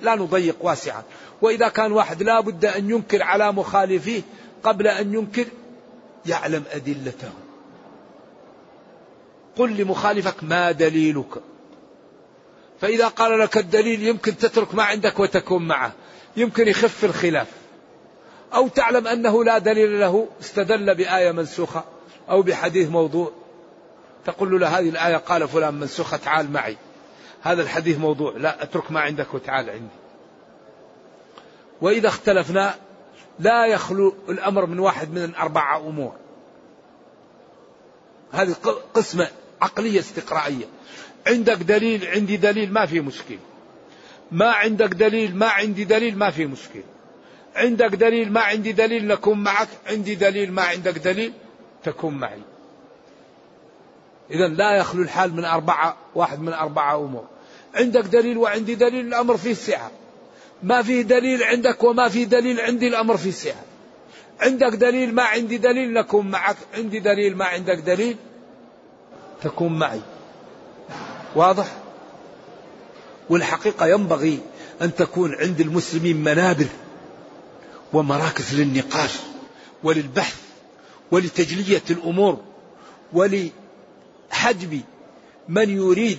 لا 0.00 0.14
نضيق 0.14 0.56
واسعا. 0.60 1.02
وإذا 1.42 1.68
كان 1.68 1.92
واحد 1.92 2.22
لا 2.22 2.40
بد 2.40 2.64
أن 2.64 2.90
ينكر 2.90 3.22
على 3.22 3.52
مخالفيه 3.52 4.22
قبل 4.62 4.86
أن 4.86 5.14
ينكر 5.14 5.46
يعلم 6.26 6.64
أدلته. 6.72 7.30
قل 9.56 9.76
لمخالفك 9.76 10.44
ما 10.44 10.72
دليلك. 10.72 11.42
فإذا 12.80 13.08
قال 13.08 13.38
لك 13.38 13.56
الدليل 13.56 14.02
يمكن 14.02 14.36
تترك 14.36 14.74
ما 14.74 14.82
عندك 14.82 15.20
وتكون 15.20 15.68
معه. 15.68 15.92
يمكن 16.36 16.68
يخف 16.68 17.04
الخلاف. 17.04 17.46
أو 18.54 18.68
تعلم 18.68 19.06
أنه 19.06 19.44
لا 19.44 19.58
دليل 19.58 20.00
له 20.00 20.28
استدل 20.40 20.94
بآية 20.94 21.32
منسوخة 21.32 21.84
أو 22.30 22.42
بحديث 22.42 22.88
موضوع. 22.88 23.32
تقول 24.24 24.60
له 24.60 24.78
هذه 24.78 24.88
الآية 24.88 25.16
قال 25.16 25.48
فلان 25.48 25.74
منسوخة 25.74 26.16
تعال 26.16 26.52
معي. 26.52 26.76
هذا 27.42 27.62
الحديث 27.62 27.98
موضوع 27.98 28.32
لا 28.36 28.62
أترك 28.62 28.90
ما 28.90 29.00
عندك 29.00 29.34
وتعال 29.34 29.70
عندي. 29.70 29.98
وإذا 31.80 32.08
اختلفنا 32.08 32.74
لا 33.40 33.66
يخلو 33.66 34.14
الأمر 34.28 34.66
من 34.66 34.78
واحد 34.78 35.10
من 35.10 35.34
أربعة 35.34 35.78
أمور. 35.78 36.12
هذه 38.32 38.52
قسمة 38.94 39.28
عقلية 39.62 40.00
استقرائية. 40.00 40.64
عندك 41.26 41.56
دليل 41.56 42.06
عندي 42.06 42.36
دليل 42.36 42.72
ما 42.72 42.86
في 42.86 43.00
مشكلة. 43.00 43.38
ما 44.32 44.50
عندك 44.50 44.88
دليل 44.88 45.36
ما 45.36 45.46
عندي 45.46 45.84
دليل 45.84 46.18
ما 46.18 46.30
في 46.30 46.46
مشكلة. 46.46 46.82
عندك 47.56 47.94
دليل 47.94 48.32
ما 48.32 48.40
عندي 48.40 48.72
دليل 48.72 49.06
نكون 49.06 49.42
معك. 49.42 49.68
عندي 49.86 50.14
دليل 50.14 50.52
ما 50.52 50.62
عندك 50.62 50.98
دليل 50.98 51.32
تكون 51.84 52.14
معي. 52.14 52.42
إذا 54.30 54.48
لا 54.48 54.76
يخلو 54.76 55.02
الحال 55.02 55.34
من 55.34 55.44
أربعة 55.44 55.96
واحد 56.14 56.40
من 56.40 56.52
أربعة 56.52 56.96
أمور. 56.96 57.24
عندك 57.74 58.04
دليل 58.04 58.38
وعندي 58.38 58.74
دليل 58.74 59.06
الأمر 59.06 59.36
فيه 59.36 59.54
سعة. 59.54 59.90
ما 60.62 60.82
في 60.82 61.02
دليل 61.02 61.42
عندك 61.42 61.84
وما 61.84 62.08
في 62.08 62.24
دليل 62.24 62.60
عندي 62.60 62.88
الأمر 62.88 63.16
فيه 63.16 63.30
سعة 63.30 63.64
عندك 64.40 64.72
دليل 64.72 65.14
ما 65.14 65.22
عندي 65.22 65.58
دليل 65.58 65.92
نكون 65.92 66.30
معك. 66.30 66.56
عندي 66.74 67.00
دليل 67.00 67.36
ما 67.36 67.44
عندك 67.44 67.78
دليل 67.78 68.16
تكون 69.42 69.78
معي. 69.78 70.00
واضح؟ 71.36 71.76
والحقيقة 73.30 73.86
ينبغي 73.86 74.38
أن 74.82 74.94
تكون 74.94 75.34
عند 75.34 75.60
المسلمين 75.60 76.16
منابر 76.16 76.66
ومراكز 77.92 78.60
للنقاش 78.60 79.10
وللبحث 79.82 80.36
ولتجلية 81.10 81.82
الأمور 81.90 82.40
ولحجب 83.12 84.80
من 85.48 85.70
يريد 85.70 86.18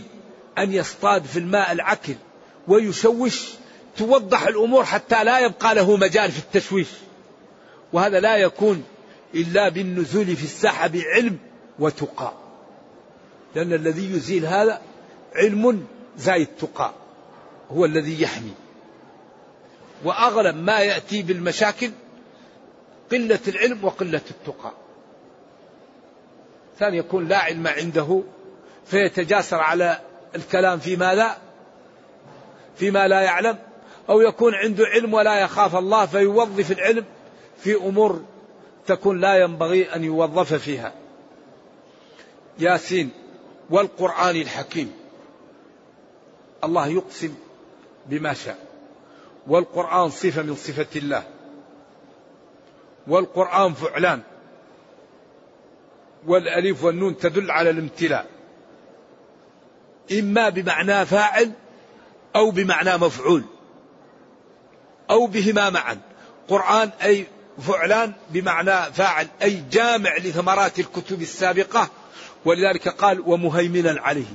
أن 0.58 0.74
يصطاد 0.74 1.26
في 1.26 1.40
الماء 1.40 1.72
العكر 1.72 2.16
ويشوش 2.68 3.50
توضح 3.98 4.48
الأمور 4.48 4.86
حتى 4.86 5.24
لا 5.24 5.40
يبقى 5.40 5.76
له 5.76 5.98
مجال 5.98 6.32
في 6.32 6.40
التشويش. 6.40 6.88
وهذا 7.94 8.20
لا 8.20 8.38
يكون 8.38 8.84
إلا 9.36 9.70
بالنزول 9.70 10.36
في 10.36 10.44
الساحة 10.44 10.88
بعلم 10.88 11.38
وتقى. 11.80 12.34
لأن 13.56 13.74
الذي 13.74 14.16
يزيل 14.16 14.46
هذا 14.46 14.82
علم 15.36 15.88
زايد 16.18 16.48
تقى. 16.48 16.94
هو 17.72 17.86
الذي 17.86 18.22
يحمي. 18.22 18.54
وأغلب 20.04 20.56
ما 20.56 20.80
يأتي 20.80 21.22
بالمشاكل 21.22 21.92
قلة 23.12 23.40
العلم 23.48 23.86
وقلة 23.86 24.22
التقى. 24.32 24.72
ثاني 26.80 26.98
يكون 26.98 27.28
لا 27.28 27.38
علم 27.38 27.68
عنده 27.68 28.24
فيتجاسر 28.86 29.58
على 29.58 30.00
الكلام 30.36 30.80
فيما 30.80 31.16
لا 31.16 31.38
فيما 32.76 33.08
لا 33.08 33.22
يعلم. 33.22 33.58
أو 34.10 34.22
يكون 34.22 34.56
عنده 34.56 34.86
علم 34.86 35.14
ولا 35.14 35.40
يخاف 35.40 35.76
الله 35.76 36.06
فيوظف 36.06 36.72
العلم 36.72 37.06
في 37.58 37.76
أمور 37.76 38.22
تكون 38.88 39.22
لا 39.22 39.38
ينبغي 39.38 39.96
أن 39.96 40.04
يوظف 40.04 40.54
فيها. 40.54 40.94
ياسين 42.60 43.10
والقرآن 43.70 44.36
الحكيم. 44.36 44.94
الله 46.64 46.88
يقسم 46.88 47.36
بما 48.06 48.34
شاء. 48.34 48.58
والقرآن 49.48 50.10
صفة 50.10 50.42
من 50.42 50.56
صفة 50.56 50.88
الله. 50.96 51.24
والقرآن 53.08 53.74
فعلان. 53.74 54.22
والألف 56.28 56.84
والنون 56.84 57.18
تدل 57.18 57.52
على 57.52 57.70
الامتلاء. 57.70 58.26
إما 60.12 60.50
بمعنى 60.50 61.06
فاعل 61.06 61.52
أو 62.36 62.52
بمعنى 62.52 62.98
مفعول. 62.98 63.44
أو 65.10 65.28
بهما 65.28 65.70
معا. 65.70 65.98
قرآن 66.48 66.90
أي 67.04 67.26
فعلان 67.68 68.14
بمعنى 68.30 68.94
فاعل 68.94 69.28
أي 69.42 69.64
جامع 69.72 70.18
لثمرات 70.18 70.80
الكتب 70.80 71.22
السابقة. 71.22 71.90
ولذلك 72.46 72.90
قال 72.90 73.24
ومهيمنا 73.26 74.02
عليه 74.02 74.26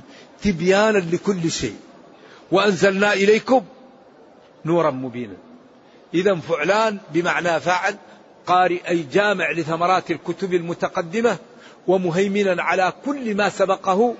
تبيانا 0.43 0.97
لكل 0.97 1.51
شيء. 1.51 1.75
وأنزلنا 2.51 3.13
إليكم 3.13 3.61
نورا 4.65 4.91
مبينا. 4.91 5.37
إذا 6.13 6.35
فعلان 6.35 6.97
بمعنى 7.13 7.59
فاعل 7.59 7.95
قارئ 8.47 8.89
أي 8.89 9.05
جامع 9.13 9.51
لثمرات 9.51 10.11
الكتب 10.11 10.53
المتقدمة. 10.53 11.37
ومهيمنا 11.87 12.63
على 12.63 12.93
كل 13.05 13.35
ما 13.35 13.49
سبقه 13.49 14.15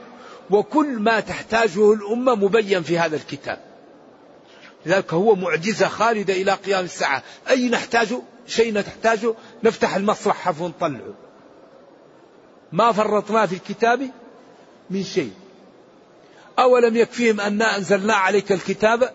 وكل 0.50 1.00
ما 1.00 1.20
تحتاجه 1.20 1.94
الأمة 1.94 2.36
مبين 2.36 2.84
في 2.84 3.00
هذا 3.00 3.16
الكتاب. 3.16 3.75
لذلك 4.86 5.14
هو 5.14 5.36
معجزة 5.36 5.88
خالدة 5.88 6.34
إلى 6.34 6.52
قيام 6.52 6.86
الساعة. 6.86 7.24
أي 7.50 7.70
نحتاج؟ 7.70 8.08
شيء 8.48 8.74
نحتاجه 8.74 9.34
نفتح 9.64 9.96
المصحف 9.96 10.62
ونطلعه 10.62 11.14
ما 12.72 12.92
فرطنا 12.92 13.46
في 13.46 13.56
الكتاب 13.56 14.10
من 14.90 15.04
شيء. 15.04 15.34
أولم 16.60 16.96
يكفيهم 16.98 17.42
أنا 17.42 17.78
أنزلنا 17.78 18.14
عليك 18.14 18.52
الكتاب 18.52 19.14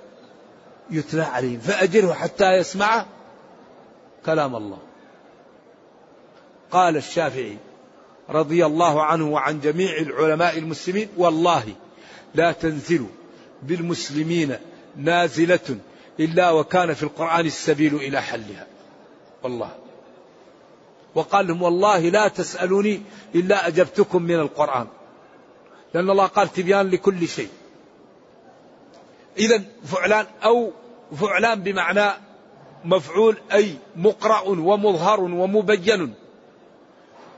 يتلى 0.90 1.22
عليهم. 1.22 1.60
فأجره 1.60 2.12
حتى 2.12 2.52
يسمع 2.52 3.06
كلام 4.26 4.56
الله. 4.56 4.78
قال 6.70 6.96
الشافعي 6.96 7.56
رضي 8.28 8.66
الله 8.66 9.04
عنه 9.04 9.28
وعن 9.28 9.60
جميع 9.60 9.96
العلماء 9.96 10.58
المسلمين 10.58 11.08
والله 11.16 11.74
لا 12.34 12.52
تنزل 12.52 13.06
بالمسلمين 13.62 14.56
نازلة 14.96 15.78
إلا 16.20 16.50
وكان 16.50 16.94
في 16.94 17.02
القرآن 17.02 17.46
السبيل 17.46 17.94
إلى 17.94 18.22
حلها. 18.22 18.66
والله. 19.42 19.70
وقال 21.14 21.46
لهم 21.46 21.62
والله 21.62 21.98
لا 21.98 22.28
تسألوني 22.28 23.02
إلا 23.34 23.66
أجبتكم 23.66 24.22
من 24.22 24.34
القرآن. 24.34 24.86
لأن 25.94 26.10
الله 26.10 26.26
قال 26.26 26.52
تبيان 26.52 26.90
لكل 26.90 27.28
شيء. 27.28 27.48
إذا 29.38 29.62
فعلان 29.84 30.26
أو 30.44 30.72
فعلان 31.20 31.62
بمعنى 31.62 32.10
مفعول 32.84 33.36
أي 33.52 33.74
مقرأ 33.96 34.40
ومظهر 34.40 35.20
ومبين 35.20 36.14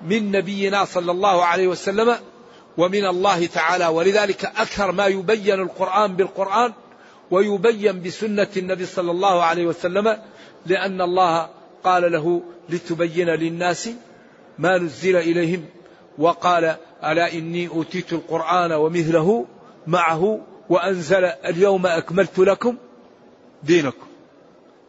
من 0.02 0.30
نبينا 0.30 0.84
صلى 0.84 1.12
الله 1.12 1.44
عليه 1.44 1.66
وسلم 1.68 2.16
ومن 2.78 3.06
الله 3.06 3.46
تعالى. 3.46 3.86
ولذلك 3.86 4.44
أكثر 4.44 4.92
ما 4.92 5.06
يبين 5.06 5.60
القرآن 5.60 6.16
بالقرآن 6.16 6.72
ويبين 7.32 8.02
بسنة 8.02 8.48
النبي 8.56 8.86
صلى 8.86 9.10
الله 9.10 9.42
عليه 9.42 9.66
وسلم 9.66 10.18
لأن 10.66 11.00
الله 11.00 11.48
قال 11.84 12.12
له 12.12 12.42
لتبين 12.68 13.28
للناس 13.28 13.90
ما 14.58 14.78
نزل 14.78 15.16
إليهم 15.16 15.64
وقال 16.18 16.76
ألا 17.04 17.32
إني 17.32 17.68
أوتيت 17.68 18.12
القرآن 18.12 18.72
ومثله 18.72 19.46
معه 19.86 20.40
وأنزل 20.68 21.24
اليوم 21.24 21.86
أكملت 21.86 22.38
لكم 22.38 22.76
دينكم. 23.62 24.06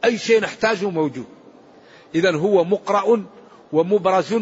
أي 0.06 0.18
شيء 0.18 0.42
نحتاجه 0.42 0.90
موجود. 0.90 1.26
إذا 2.16 2.36
هو 2.36 2.64
مقرأ 2.64 3.24
ومبرز 3.74 4.36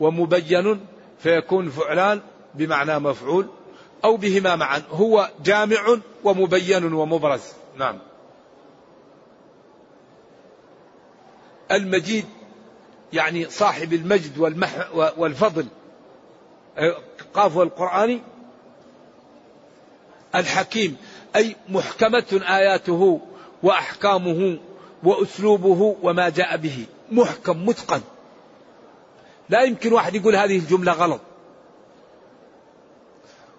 ومبين 0.00 0.80
فيكون 1.18 1.70
فعلان 1.70 2.20
بمعنى 2.54 2.98
مفعول 2.98 3.46
أو 4.04 4.16
بهما 4.16 4.56
معا. 4.56 4.82
هو 4.90 5.30
جامع 5.44 5.96
ومبين 6.24 6.92
ومبرز. 6.92 7.42
نعم. 7.78 7.98
المجيد 11.72 12.24
يعني 13.12 13.50
صاحب 13.50 13.92
المجد 13.92 14.38
والمح 14.38 14.88
والفضل. 14.94 15.66
قاف 17.34 17.58
القرآن. 17.58 18.20
الحكيم. 20.34 20.96
أي 21.36 21.56
محكمة 21.68 22.40
آياته 22.48 23.20
وأحكامه 23.62 24.58
وأسلوبه 25.02 25.96
وما 26.02 26.28
جاء 26.28 26.56
به. 26.56 26.86
محكم 27.12 27.66
متقن. 27.66 28.00
لا 29.48 29.62
يمكن 29.62 29.92
واحد 29.92 30.14
يقول 30.14 30.36
هذه 30.36 30.58
الجملة 30.58 30.92
غلط. 30.92 31.20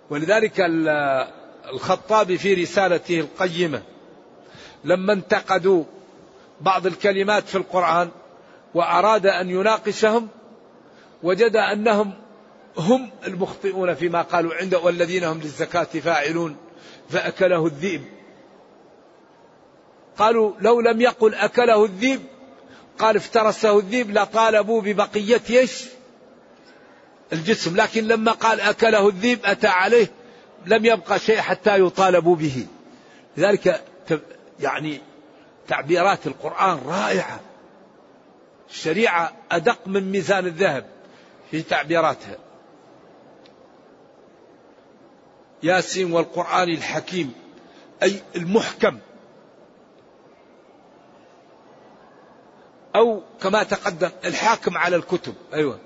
ولذلك 0.10 0.54
الخطابي 1.74 2.38
في 2.38 2.54
رسالته 2.54 3.20
القيمة. 3.20 3.82
لما 4.84 5.14
انتقدوا 5.14 5.84
بعض 6.62 6.86
الكلمات 6.86 7.48
في 7.48 7.56
القرآن 7.56 8.10
وأراد 8.74 9.26
أن 9.26 9.50
يناقشهم 9.50 10.28
وجد 11.24 11.56
أنهم 11.56 12.14
هم 12.78 13.10
المخطئون 13.28 13.94
فيما 13.94 14.22
قالوا 14.22 14.54
عنده 14.54 14.80
والذين 14.80 15.24
هم 15.24 15.38
للزكاة 15.38 15.84
فاعلون 15.84 16.58
فأكله 17.10 17.66
الذئب. 17.66 18.02
قالوا 20.18 20.54
لو 20.62 20.82
لم 20.82 21.02
يقل 21.02 21.34
أكله 21.34 21.86
الذئب 21.86 22.22
قال 23.00 23.16
افترسه 23.16 23.80
الذئب 23.80 24.12
لطالبوا 24.12 24.82
ببقية 24.82 25.42
إيش؟ 25.50 25.86
الجسم 27.34 27.76
لكن 27.76 28.08
لما 28.08 28.32
قال 28.32 28.62
أكله 28.62 29.08
الذئب 29.10 29.40
أتى 29.46 29.68
عليه 29.68 30.08
لم 30.66 30.86
يبقى 30.86 31.20
شيء 31.20 31.38
حتى 31.38 31.80
يطالبوا 31.80 32.36
به. 32.36 32.68
لذلك 33.38 33.84
يعني 34.60 35.02
تعبيرات 35.68 36.28
القرآن 36.28 36.80
رائعة. 36.86 37.40
الشريعة 38.70 39.34
أدق 39.52 39.88
من 39.88 40.12
ميزان 40.12 40.46
الذهب 40.46 40.86
في 41.52 41.62
تعبيراتها. 41.62 42.38
ياسين 45.64 46.12
والقرآن 46.12 46.70
الحكيم 46.70 47.34
أي 48.04 48.22
المحكم. 48.36 49.00
أو 52.96 53.24
كما 53.42 53.64
تقدم 53.64 54.10
الحاكم 54.26 54.78
على 54.78 54.96
الكتب. 54.96 55.34
أيوة. 55.54 55.80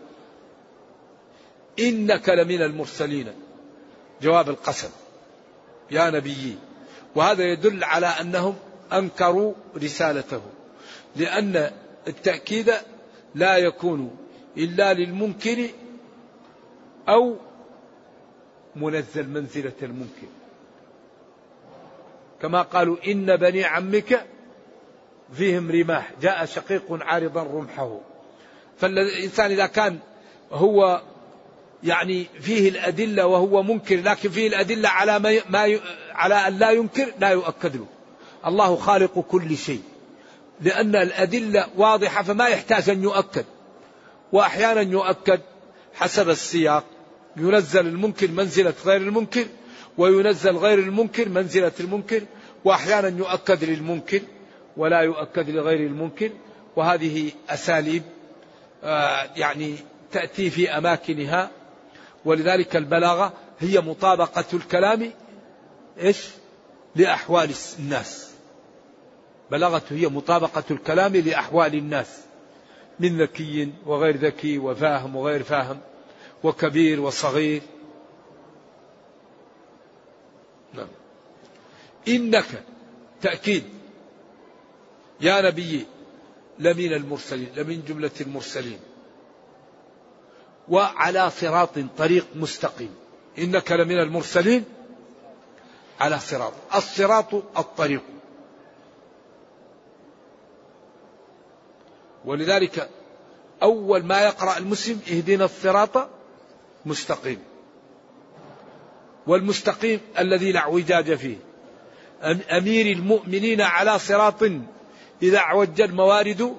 إنك 1.80 2.30
لمن 2.30 2.62
المرسلين. 2.62 3.28
جواب 4.22 4.50
القسم. 4.50 4.90
يا 5.92 6.10
نبيي 6.10 6.56
وهذا 7.16 7.44
يدل 7.44 7.84
على 7.84 8.08
أنهم 8.08 8.56
أنكروا 8.94 9.54
رسالته. 9.78 10.42
لأن 11.16 11.72
التأكيد 12.08 12.74
لا 13.36 13.58
يكون 13.58 14.18
إلا 14.58 14.94
للمنكر 14.94 15.70
أو 17.10 17.36
منزل 18.76 19.30
منزلة 19.30 19.74
المنكر. 19.82 20.28
كما 22.42 22.62
قالوا 22.62 22.98
إن 23.08 23.36
بني 23.36 23.64
عمك 23.64 24.26
فيهم 25.34 25.72
رماح. 25.72 26.12
جاء 26.22 26.46
شقيق 26.46 26.84
عارضا 26.92 27.44
رمحه. 27.44 28.00
فالإنسان 28.78 29.52
إذا 29.52 29.66
كان 29.66 30.00
هو 30.52 31.02
يعني 31.84 32.26
فيه 32.42 32.70
الأدلة 32.70 33.26
وهو 33.26 33.64
منكر 33.64 34.02
لكن 34.02 34.30
فيه 34.30 34.48
الأدلة 34.48 34.90
على 34.90 35.20
ما, 35.20 35.40
ما 35.50 35.80
على 36.12 36.36
أن 36.36 36.60
لا 36.60 36.72
ينكر 36.72 37.14
لا 37.20 37.30
يؤكد 37.30 37.76
له. 37.76 37.86
الله 38.46 38.76
خالق 38.76 39.20
كل 39.20 39.58
شيء. 39.58 39.82
لأن 40.62 40.96
الأدلة 40.96 41.68
واضحة 41.78 42.24
فما 42.24 42.48
يحتاج 42.48 42.90
أن 42.90 43.04
يؤكد. 43.04 43.46
وأحيانا 44.32 44.82
يؤكد 44.82 45.40
حسب 45.94 46.30
السياق. 46.30 46.84
ينزل 47.38 47.88
المنكر 47.88 48.28
منزلة 48.28 48.74
غير 48.86 49.02
المنكر 49.02 49.46
وينزل 49.98 50.58
غير 50.58 50.80
المنكر 50.80 51.30
منزلة 51.30 51.72
المنكر 51.80 52.22
وأحيانا 52.66 53.18
يؤكد 53.18 53.64
للمنكر 53.64 54.22
ولا 54.78 55.00
يؤكد 55.02 55.50
لغير 55.50 55.80
المنكر. 55.80 56.32
وهذه 56.76 57.32
أساليب 57.50 58.04
آه، 58.84 59.30
يعني 59.36 59.76
تأتي 60.12 60.50
في 60.50 60.78
أماكنها. 60.78 61.59
ولذلك 62.26 62.76
البلاغة 62.76 63.34
هي 63.60 63.80
مطابقة 63.80 64.46
الكلام 64.54 65.12
إيش؟ 66.00 66.28
لأحوال 66.96 67.52
الناس. 67.80 68.32
بلاغة 69.52 69.82
هي 69.90 70.08
مطابقة 70.08 70.64
الكلام 70.72 71.16
لأحوال 71.16 71.76
الناس. 71.76 72.20
من 73.00 73.22
ذكي 73.22 73.74
وغير 73.86 74.18
ذكي 74.18 74.58
وفاهم 74.58 75.16
وغير 75.16 75.44
فاهم 75.44 75.80
وكبير 76.44 77.02
وصغير. 77.02 77.62
نعم. 80.74 80.88
إنك 82.08 82.64
تأكيد. 83.22 83.64
يا 85.22 85.42
نبي 85.42 85.86
لمن 86.60 86.94
المرسلين 86.94 87.50
لمن 87.56 87.84
جملة 87.88 88.12
المرسلين. 88.22 88.80
وعلى 90.70 91.30
صراط 91.30 91.80
طريق 91.98 92.28
مستقيم. 92.36 92.96
إنك 93.40 93.72
لمن 93.72 94.00
المرسلين 94.00 94.64
على 96.00 96.20
صراط. 96.20 96.54
الصراط 96.76 97.34
الطريق. 97.34 98.04
ولذلك 102.26 102.90
أول 103.64 104.04
ما 104.04 104.22
يقرأ 104.22 104.58
المسلم 104.58 105.00
اهدنا 105.12 105.46
الصراط 105.46 106.10
مستقيم. 106.86 107.40
والمستقيم 109.28 110.00
الذي 110.20 110.52
لا 110.52 110.60
اعوجاج 110.60 111.16
فيه. 111.16 111.38
أمير 112.58 112.86
المؤمنين 112.86 113.62
على 113.62 114.00
صراط 114.00 114.44
إذا 115.22 115.38
اعوج 115.38 115.82
الموارد 115.82 116.56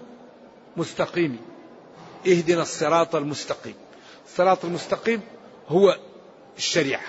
مستقيم. 0.76 1.38
اهدنا 2.26 2.62
الصراط 2.62 3.14
المستقيم. 3.16 3.74
الصراط 4.30 4.64
المستقيم 4.64 5.20
هو 5.68 5.98
الشريعة. 6.56 7.06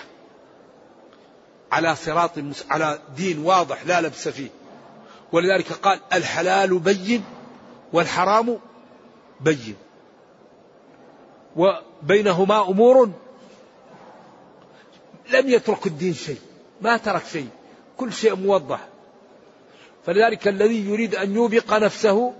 على 1.72 1.96
صراط 1.96 2.30
على 2.70 2.98
دين 3.16 3.38
واضح 3.38 3.86
لا 3.86 4.00
لبس 4.00 4.28
فيه. 4.28 4.48
ولذلك 5.32 5.72
قال 5.72 6.00
الحلال 6.12 6.78
بين 6.78 7.24
والحرام 7.92 8.58
بين. 9.40 9.76
وبينهما 11.56 12.62
أمور 12.62 13.10
لم 15.30 15.48
يترك 15.48 15.86
الدين 15.86 16.14
شيء 16.14 16.40
ما 16.80 16.96
ترك 16.96 17.22
شيء 17.32 17.48
كل 17.96 18.12
شيء 18.12 18.34
موضح. 18.34 18.88
فلذلك 20.06 20.48
الذي 20.48 20.88
يريد 20.88 21.14
أن 21.14 21.34
يوبق 21.34 21.74
نفسه 21.74 22.34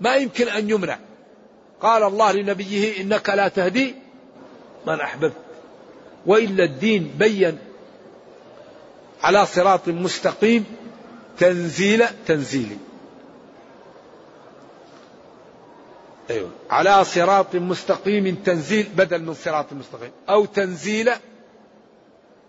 ما 0.00 0.14
يمكن 0.14 0.48
أن 0.48 0.70
يمنع. 0.70 0.98
قال 1.82 2.02
الله 2.02 2.32
لنبيه 2.32 3.00
إنك 3.00 3.30
لا 3.30 3.48
تهدي 3.48 3.94
من 4.86 5.00
أحببت. 5.00 5.32
وإلا 6.26 6.64
الدين 6.64 7.14
بين 7.18 7.58
على 9.22 9.46
صراط 9.46 9.88
مستقيم 9.88 10.64
تنزيل 11.38 12.04
تنزيل. 12.26 12.78
أيوة. 16.30 16.50
على 16.70 17.04
صراط 17.04 17.54
مستقيم 17.54 18.34
تنزيل 18.34 18.86
بدل 18.96 19.22
من 19.22 19.34
صراط 19.34 19.72
مستقيم. 19.72 20.10
أو 20.28 20.44
تنزيل 20.44 21.10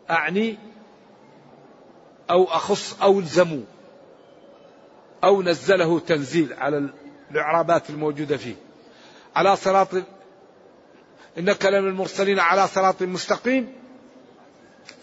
أعني 0.09 0.57
أو 2.29 2.43
أخص 2.43 3.01
أو 3.01 3.19
الزموا 3.19 3.63
أو 5.23 5.41
نزله 5.41 5.99
تنزيل 5.99 6.53
على 6.53 6.89
الإعرابات 7.31 7.89
الموجودة 7.89 8.37
فيه. 8.37 8.55
على 9.35 9.55
صراط 9.55 9.89
إنك 11.37 11.65
لمن 11.65 11.87
المرسلين 11.87 12.39
على 12.39 12.67
صراط 12.67 13.01
مستقيم. 13.01 13.73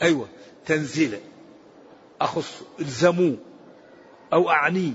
أيوة. 0.03 0.29
تنزيلا 0.67 1.19
أخص 2.21 2.63
الزموا 2.81 3.37
أو 4.33 4.51
أعني. 4.51 4.95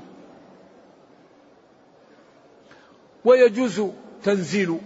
ويجوز 3.25 3.81
تنزيل. 4.23 4.79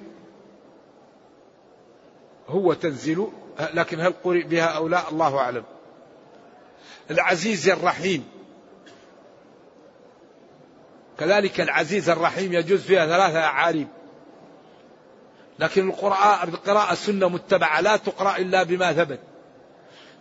هو 2.48 2.74
تنزيل 2.74 3.28
لكن 3.74 4.00
هل 4.00 4.14
قرئ 4.24 4.44
بها 4.44 4.66
أو 4.66 4.88
لا؟ 4.88 5.10
الله 5.10 5.38
أعلم. 5.38 5.64
العزيز 7.12 7.70
الرحيم. 7.70 8.28
كذلك 11.20 11.62
العزيز 11.62 12.10
الرحيم 12.10 12.54
يجوز 12.54 12.82
فيها 12.82 13.06
ثلاثة 13.06 13.40
أعاريب. 13.40 13.88
لكن 15.60 15.90
القراءة 15.90 16.44
القراءة 16.44 16.94
سنة 16.94 17.30
متبعة 17.30 17.82
لا 17.82 17.98
تقرأ 17.98 18.38
إلا 18.38 18.64
بما 18.64 18.94
ثبت. 18.94 19.20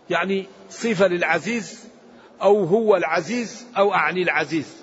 يعني 0.09 0.45
صفة 0.69 1.07
للعزيز 1.07 1.85
أو 2.41 2.63
هو 2.63 2.95
العزيز 2.95 3.65
أو 3.77 3.93
أعني 3.93 4.23
العزيز. 4.23 4.75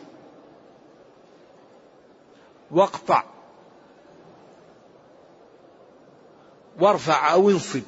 واقطع. 2.71 3.23
وارفع 6.81 7.33
أو 7.33 7.51
انصب. 7.51 7.83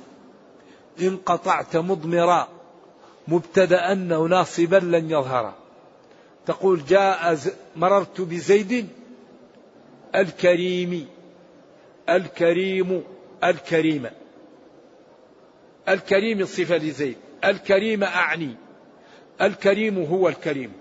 إن 1.00 1.16
قطعت 1.16 1.76
مضمرا. 1.76 2.48
مبتدأ 3.28 3.94
ناصبا 3.94 4.76
لن 4.76 5.10
يظهر. 5.10 5.54
تقول 6.46 6.84
جاء 6.84 7.38
مررت 7.76 8.20
بزيد 8.20 8.88
الكريم. 10.14 11.17
الكريم 12.08 13.04
الكريم. 13.44 14.10
الكريم 15.88 16.46
صفة 16.46 16.76
لزيد. 16.76 17.16
الكريم 17.44 18.04
أعني. 18.04 18.54
الكريم 19.40 20.04
هو 20.04 20.28
الكريم. 20.28 20.72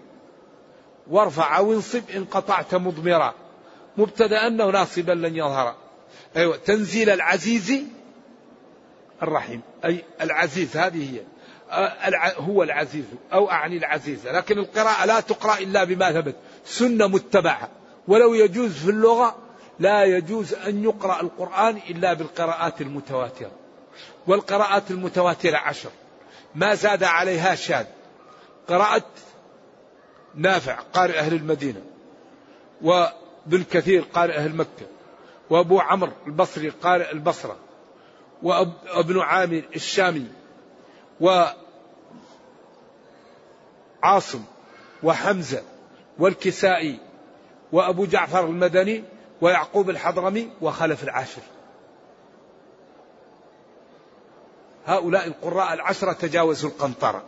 وارفع 1.08 1.58
أو 1.58 1.74
انصب 1.74 2.04
إن 2.16 2.26
قطعت 2.26 2.76
مضمرا 2.76 3.34
مبتدأ 3.98 4.48
أنه 4.48 4.70
ناصبا 4.70 5.12
لن 5.12 5.36
يظهر. 5.36 5.76
أيوه 6.38 6.58
تنزيل 6.58 7.10
العزيز 7.10 7.74
الرحيم. 9.24 9.62
أي 9.86 10.04
العزيز 10.22 10.78
هذه 10.78 11.16
هي. 11.16 11.22
هو 12.38 12.64
العزيز 12.64 13.06
أو 13.34 13.52
أعني 13.52 13.78
العزيز. 13.78 14.28
لكن 14.28 14.58
القراءة 14.58 15.06
لا 15.06 15.20
تقرأ 15.20 15.58
إلا 15.58 15.84
بما 15.84 16.12
ثبت. 16.12 16.36
سنة 16.66 17.08
متبعة. 17.08 17.70
ولو 18.08 18.34
يجوز 18.34 18.72
في 18.72 18.90
اللغة 18.90 19.47
لا 19.80 20.04
يجوز 20.04 20.54
أن 20.54 20.84
يقرأ 20.84 21.22
القرآن 21.22 21.78
إلا 21.90 22.14
بالقراءات 22.14 22.82
المتواترة. 22.82 23.52
والقراءات 24.28 24.92
المتواترة 24.92 25.58
عشر. 25.58 25.90
ما 26.56 26.76
زاد 26.76 27.04
عليها 27.04 27.56
شاذ. 27.56 27.86
قراءه 28.68 29.06
نافع 30.36 30.80
قارئ 30.94 31.20
أهل 31.20 31.34
المدينة. 31.34 31.82
و 32.82 33.06
بن 33.46 33.64
كثير 33.64 34.02
قارئ 34.14 34.38
أهل 34.38 34.56
مكة. 34.56 34.88
وأبو 35.50 35.80
عمرو 35.80 36.12
البصري 36.28 36.70
قارئ 36.70 37.12
البصرة. 37.12 37.58
وابن 38.44 39.20
عامر 39.20 39.64
الشامي. 39.76 40.28
وعاصم 44.02 44.44
وحمزة 45.04 45.64
والكسائي 46.20 47.00
وأبو 47.72 48.06
جعفر 48.06 48.46
المدني. 48.46 49.04
ويعقوب 49.42 49.90
الحضرمي 49.90 50.50
وخلف 50.62 51.04
العاشر. 51.04 51.42
هؤلاء 54.86 55.28
القراء 55.28 55.74
العشرة 55.74 56.14
تجاوزوا 56.14 56.70
القنطرة 56.70 57.24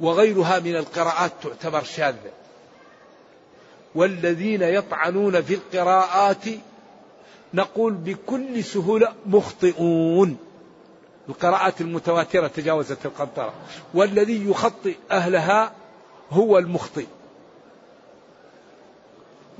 وغيرها 0.00 0.58
من 0.58 0.76
القراءات 0.76 1.32
تعتبر 1.42 1.82
شاذة. 1.82 2.30
والذين 3.94 4.62
يطعنون 4.62 5.42
في 5.42 5.54
القراءات 5.54 6.44
نقول 7.54 7.92
بكل 7.92 8.64
سهولة 8.64 9.12
مخطئون. 9.26 10.36
القراءات 11.28 11.80
المتواترة 11.80 12.46
تجاوزت 12.46 13.06
القنطرة 13.06 13.52
والذي 13.94 14.50
يخطئ 14.50 14.96
أهلها 15.10 15.72
هو 16.30 16.58
المخطئ. 16.58 17.06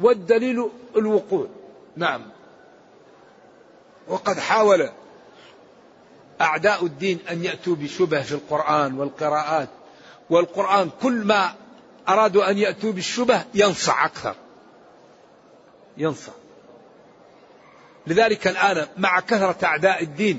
والدليل 0.00 0.70
الوقوع. 0.96 1.46
نعم. 1.96 2.22
وقد 4.08 4.38
حاول 4.38 4.90
أعداء 6.40 6.84
الدين 6.86 7.18
أن 7.30 7.44
يأتوا 7.44 7.74
بشبه 7.76 8.22
في 8.22 8.32
القرآن 8.32 8.98
والقراءات 8.98 9.68
والقرآن 10.30 10.90
كل 11.02 11.12
ما 11.12 11.54
أرادوا 12.08 12.50
أن 12.50 12.58
يأتوا 12.58 12.92
بالشبه 12.92 13.44
ينصع 13.54 14.04
أكثر. 14.04 14.34
ينصع. 15.96 16.32
لذلك 18.06 18.48
الآن 18.48 18.86
مع 18.96 19.20
كثرة 19.20 19.56
أعداء 19.64 20.02
الدين 20.02 20.38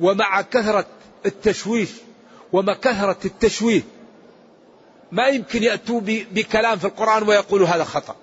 ومع 0.00 0.42
كثرة 0.42 0.86
التشويش 1.26 1.90
ومع 2.52 2.74
كثرة 2.74 3.18
التشويه 3.24 3.82
ما 5.12 5.28
يمكن 5.28 5.62
يأتوا 5.62 6.00
بكلام 6.04 6.78
في 6.78 6.84
القرآن 6.84 7.28
ويقولوا 7.28 7.66
هذا 7.66 7.84
خطأ. 7.84 8.16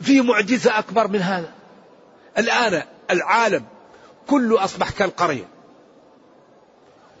في 0.00 0.20
معجزة 0.20 0.78
أكبر 0.78 1.08
من 1.08 1.20
هذا. 1.20 1.52
الآن 2.38 2.82
العالم 3.10 3.64
كله 4.26 4.64
أصبح 4.64 4.90
كالقرية. 4.90 5.48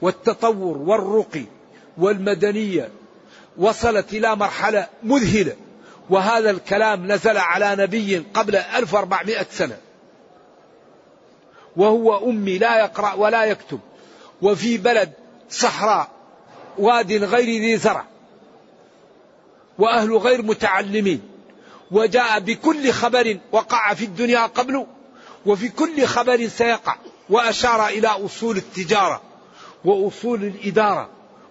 والتطور 0.02 0.78
والرقي 0.78 1.44
والمدنية 1.98 2.90
وصلت 3.56 4.12
إلى 4.12 4.36
مرحلة 4.36 4.88
مذهلة. 5.02 5.56
وهذا 6.10 6.50
الكلام 6.50 7.12
نزل 7.12 7.38
على 7.38 7.76
نبي 7.78 8.18
قبل 8.34 8.56
1400 8.56 9.46
سنة. 9.50 9.76
وهو 11.76 12.30
أمي 12.30 12.58
لا 12.58 12.78
يقرأ 12.78 13.14
ولا 13.14 13.44
يكتب. 13.44 13.80
وفي 14.42 14.78
بلد 14.78 15.12
صحراء 15.50 16.08
واد 16.78 17.12
غير 17.12 17.60
ذي 17.60 17.76
زرع. 17.76 18.04
وأهل 19.78 20.16
غير 20.16 20.42
متعلمين. 20.42 21.33
وجاء 21.94 22.40
بكل 22.40 22.92
خبر 22.92 23.38
وقع 23.52 23.94
في 23.94 24.04
الدنيا 24.04 24.46
قبله 24.46 24.86
وفي 25.46 25.68
كل 25.68 26.06
خبر 26.06 26.48
سيقع 26.48 26.96
وأشار 27.30 27.88
إلى 27.88 28.08
أصول 28.08 28.56
التجارة 28.56 29.22
وأصول 29.84 30.44
الإدارة 30.44 31.08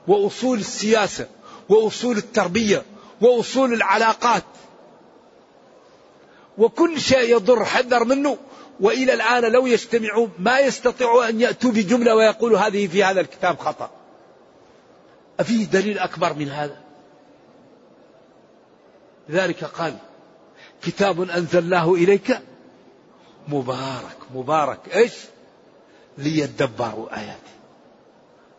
وأصول 0.08 0.60
السياسة 0.60 1.28
وأصول 1.70 2.18
التربية 2.18 2.84
وأصول 3.22 3.74
العلاقات 3.74 4.44
وكل 6.58 7.02
شيء 7.02 7.36
يضر 7.36 7.66
حذر 7.66 8.04
منه 8.04 8.38
وإلى 8.80 9.14
الآن 9.14 9.44
لو 9.44 9.68
يجتمعوا 9.68 10.28
ما 10.40 10.60
يستطيعوا 10.60 11.30
أن 11.30 11.42
يأتوا 11.42 11.72
بجملة 11.72 12.16
ويقولوا 12.16 12.60
هذه 12.60 12.88
في 12.88 13.04
هذا 13.04 13.22
الكتاب 13.22 13.60
خطأ. 13.60 13.92
افيه 15.40 15.66
دليل 15.66 16.00
أكبر 16.00 16.34
من 16.34 16.50
هذا؟ 16.50 16.78
لذلك 19.30 19.64
قال 19.64 19.98
كتاب 20.86 21.22
أنزلناه 21.22 21.94
إليك 21.94 22.40
مبارك 23.48 24.18
مبارك 24.36 24.96
إيش؟ 24.96 25.14
ليدبروا 26.18 27.18
اياته. 27.18 27.54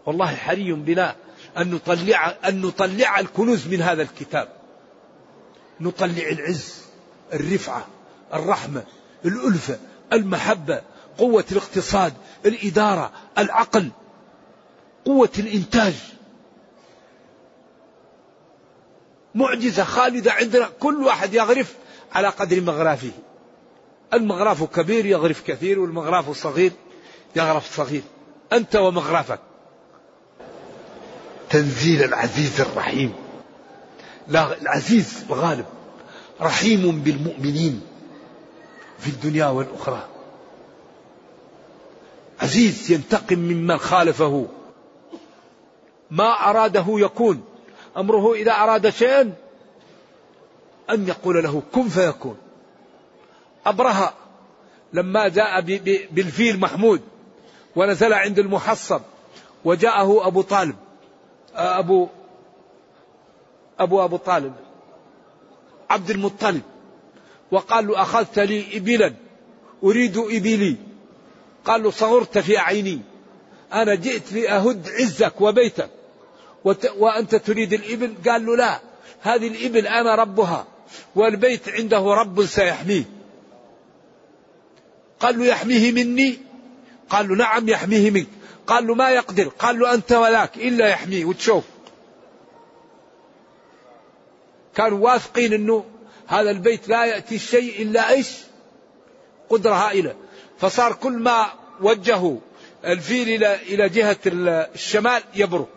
والله 0.06 0.26
حري 0.26 0.72
بنا 0.72 1.16
أن 1.58 1.70
نطلع 1.70 2.34
أن 2.44 2.60
نطلع 2.60 3.20
الكنوز 3.20 3.66
من 3.68 3.82
هذا 3.82 4.02
الكتاب. 4.02 4.48
نطلع 5.80 6.28
العز، 6.28 6.82
الرفعة، 7.32 7.86
الرحمة، 8.34 8.84
الألفة، 9.24 9.78
المحبة، 10.12 10.82
قوة 11.18 11.44
الاقتصاد، 11.52 12.12
الإدارة، 12.46 13.12
العقل، 13.38 13.90
قوة 15.04 15.30
الإنتاج. 15.38 15.94
معجزة 19.34 19.84
خالدة 19.84 20.32
عندنا 20.32 20.68
كل 20.80 21.02
واحد 21.02 21.34
يغرف 21.34 21.74
على 22.14 22.28
قدر 22.28 22.60
مغرافه. 22.60 23.10
المغراف 24.14 24.64
كبير 24.64 25.06
يغرف 25.06 25.42
كثير 25.46 25.80
والمغراف 25.80 26.30
صغير 26.30 26.72
يغرف 27.36 27.76
صغير. 27.76 28.02
أنت 28.52 28.76
ومغرفك. 28.76 29.40
تنزيل 31.50 32.04
العزيز 32.04 32.60
الرحيم 32.60 33.12
لا 34.28 34.62
العزيز 34.62 35.24
الغالب 35.30 35.66
رحيم 36.40 37.00
بالمؤمنين 37.00 37.80
في 38.98 39.06
الدنيا 39.06 39.46
والأخرى 39.46 40.06
عزيز 42.40 42.92
ينتقم 42.92 43.38
ممن 43.38 43.78
خالفه 43.78 44.46
ما 46.10 46.50
أراده 46.50 46.84
يكون 46.88 47.44
أمره 47.96 48.34
إذا 48.34 48.52
أراد 48.52 48.90
شيئا 48.90 49.32
أن 50.90 51.08
يقول 51.08 51.42
له 51.44 51.62
كن 51.72 51.88
فيكون. 51.88 52.36
أبرهة 53.66 54.14
لما 54.92 55.28
جاء 55.28 55.60
بالفيل 56.10 56.60
محمود 56.60 57.00
ونزل 57.76 58.12
عند 58.12 58.38
المحصب 58.38 59.00
وجاءه 59.64 60.26
أبو 60.26 60.42
طالب 60.42 60.76
أبو 61.54 62.08
أبو 63.78 64.04
أبو 64.04 64.16
طالب 64.16 64.54
عبد 65.90 66.10
المطلب 66.10 66.62
وقال 67.50 67.86
له 67.86 68.02
أخذت 68.02 68.38
لي 68.38 68.76
إبلا 68.76 69.14
أريد 69.84 70.18
إبلي. 70.18 70.76
قال 71.64 71.82
له 71.82 71.90
صغرت 71.90 72.38
في 72.38 72.58
عيني 72.58 73.00
أنا 73.72 73.94
جئت 73.94 74.32
لأهد 74.32 74.88
عزك 74.88 75.40
وبيتك 75.40 75.90
وأنت 76.96 77.34
تريد 77.34 77.72
الإبل؟ 77.72 78.14
قال 78.28 78.46
له 78.46 78.56
لا 78.56 78.80
هذه 79.20 79.48
الإبل 79.48 79.86
أنا 79.86 80.14
ربها. 80.14 80.66
والبيت 81.14 81.68
عنده 81.68 82.14
رب 82.14 82.46
سيحميه. 82.46 83.04
قال 85.20 85.38
له 85.38 85.44
يحميه 85.44 85.92
مني؟ 85.92 86.38
قال 87.08 87.28
له 87.28 87.34
نعم 87.34 87.68
يحميه 87.68 88.10
منك. 88.10 88.26
قال 88.66 88.86
له 88.86 88.94
ما 88.94 89.10
يقدر. 89.10 89.48
قال 89.48 89.78
له 89.78 89.94
أنت 89.94 90.12
ولاك 90.12 90.56
إلا 90.56 90.88
يحميه. 90.88 91.24
وتشوف. 91.24 91.64
كانوا 94.74 94.98
واثقين 94.98 95.52
أنه 95.52 95.84
هذا 96.26 96.50
البيت 96.50 96.88
لا 96.88 97.04
يأتي 97.04 97.34
الشيء 97.34 97.82
إلا 97.82 98.10
إيش؟ 98.10 98.28
قدرة 99.48 99.74
هائلة. 99.74 100.14
فصار 100.58 100.92
كل 100.92 101.12
ما 101.12 101.46
وجهوا 101.80 102.36
الفيل 102.84 103.28
إلى 103.28 103.54
إلى 103.54 103.88
جهة 103.88 104.16
الشمال 104.26 105.22
يبرك 105.34 105.68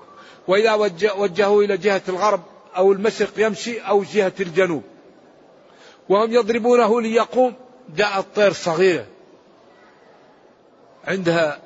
وإذا 0.47 0.73
وجهوا 1.17 1.63
إلى 1.63 1.77
جهة 1.77 2.01
الغرب 2.09 2.43
أو 2.77 2.91
المشرق 2.91 3.33
يمشي 3.37 3.79
أو 3.79 4.03
جهة 4.03 4.33
الجنوب. 4.39 4.83
وهم 6.09 6.33
يضربونه 6.33 7.01
ليقوم. 7.01 7.53
جاء 7.95 8.19
الطير 8.19 8.53
صغيرة 8.53 9.05
عندها 11.07 11.59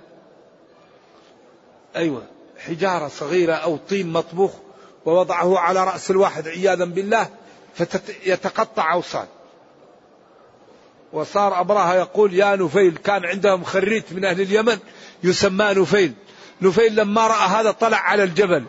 أيوة 1.95 2.23
حجارة 2.59 3.07
صغيرة 3.07 3.53
أو 3.53 3.77
طين 3.77 4.07
مطبوخ 4.13 4.51
ووضعه 5.05 5.59
على 5.59 5.83
رأس 5.83 6.11
الواحد 6.11 6.47
عياذا 6.47 6.85
بالله 6.85 7.29
فيتقطع 7.73 8.93
أوصال. 8.93 9.27
وصار 11.13 11.59
أبرهة 11.59 11.95
يقول 11.95 12.33
يا 12.33 12.55
نفيل 12.55 12.97
كان 12.97 13.25
عندهم 13.25 13.63
خريت 13.63 14.13
من 14.13 14.25
أهل 14.25 14.41
اليمن 14.41 14.79
يسمى 15.23 15.65
نفيل. 15.65 16.13
نفيل 16.61 16.95
لما 16.95 17.27
رأى 17.27 17.47
هذا 17.47 17.71
طلع 17.71 17.97
على 17.97 18.23
الجبل. 18.23 18.63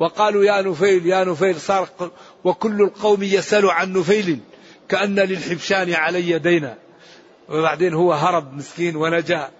وقالوا 0.00 0.44
يا 0.44 0.62
نفيل 0.62 1.06
يا 1.06 1.24
نفيل 1.24 1.60
صار 1.60 1.88
وكل 2.44 2.82
القوم 2.82 3.22
يسأل 3.22 3.70
عن 3.70 3.92
نفيل. 3.92 4.40
كأن 4.88 5.14
للحبشان 5.14 5.94
علي 5.94 6.38
دينا. 6.38 6.76
وبعدين 7.48 7.94
هو 7.94 8.12
هرب 8.12 8.54
مسكين 8.54 8.96
ونجا. 8.96 9.50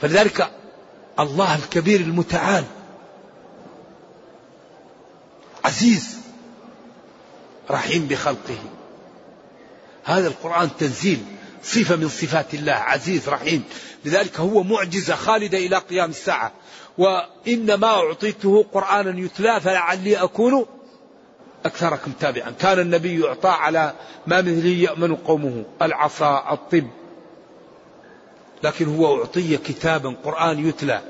فلذلك 0.00 0.50
الله 1.20 1.54
الكبير 1.54 2.00
المتعال. 2.00 2.64
عزيز. 5.64 6.18
رحيم 7.70 8.06
بخلقه. 8.06 8.58
هذا 10.04 10.28
القرآن 10.28 10.70
تنزيل. 10.78 11.24
صفة 11.62 11.96
من 11.96 12.08
صفات 12.08 12.54
الله. 12.54 12.72
عزيز 12.72 13.28
رحيم. 13.28 13.64
لذلك 14.04 14.40
هو 14.40 14.62
معجزة 14.62 15.14
خالدة 15.14 15.58
إلى 15.58 15.76
قيام 15.76 16.10
الساعة. 16.10 16.52
وإنما 16.98 17.86
أعطيته 17.86 18.66
قرآنا 18.72 19.20
يتلى 19.20 19.60
فلعلي 19.60 20.16
أكون 20.16 20.66
أكثركم 21.64 22.12
تابعا. 22.12 22.50
كان 22.50 22.78
النبي 22.78 23.20
يعطى 23.20 23.48
على 23.48 23.92
ما 24.26 24.40
مثله 24.40 24.66
يأمن 24.66 25.16
قومه 25.16 25.64
العصا 25.82 26.52
الطب. 26.52 26.86
لكن 28.62 28.96
هو 28.96 29.20
أعطي 29.20 29.56
كتابا 29.56 30.16
قرآن 30.24 30.68
يتلى. 30.68 31.02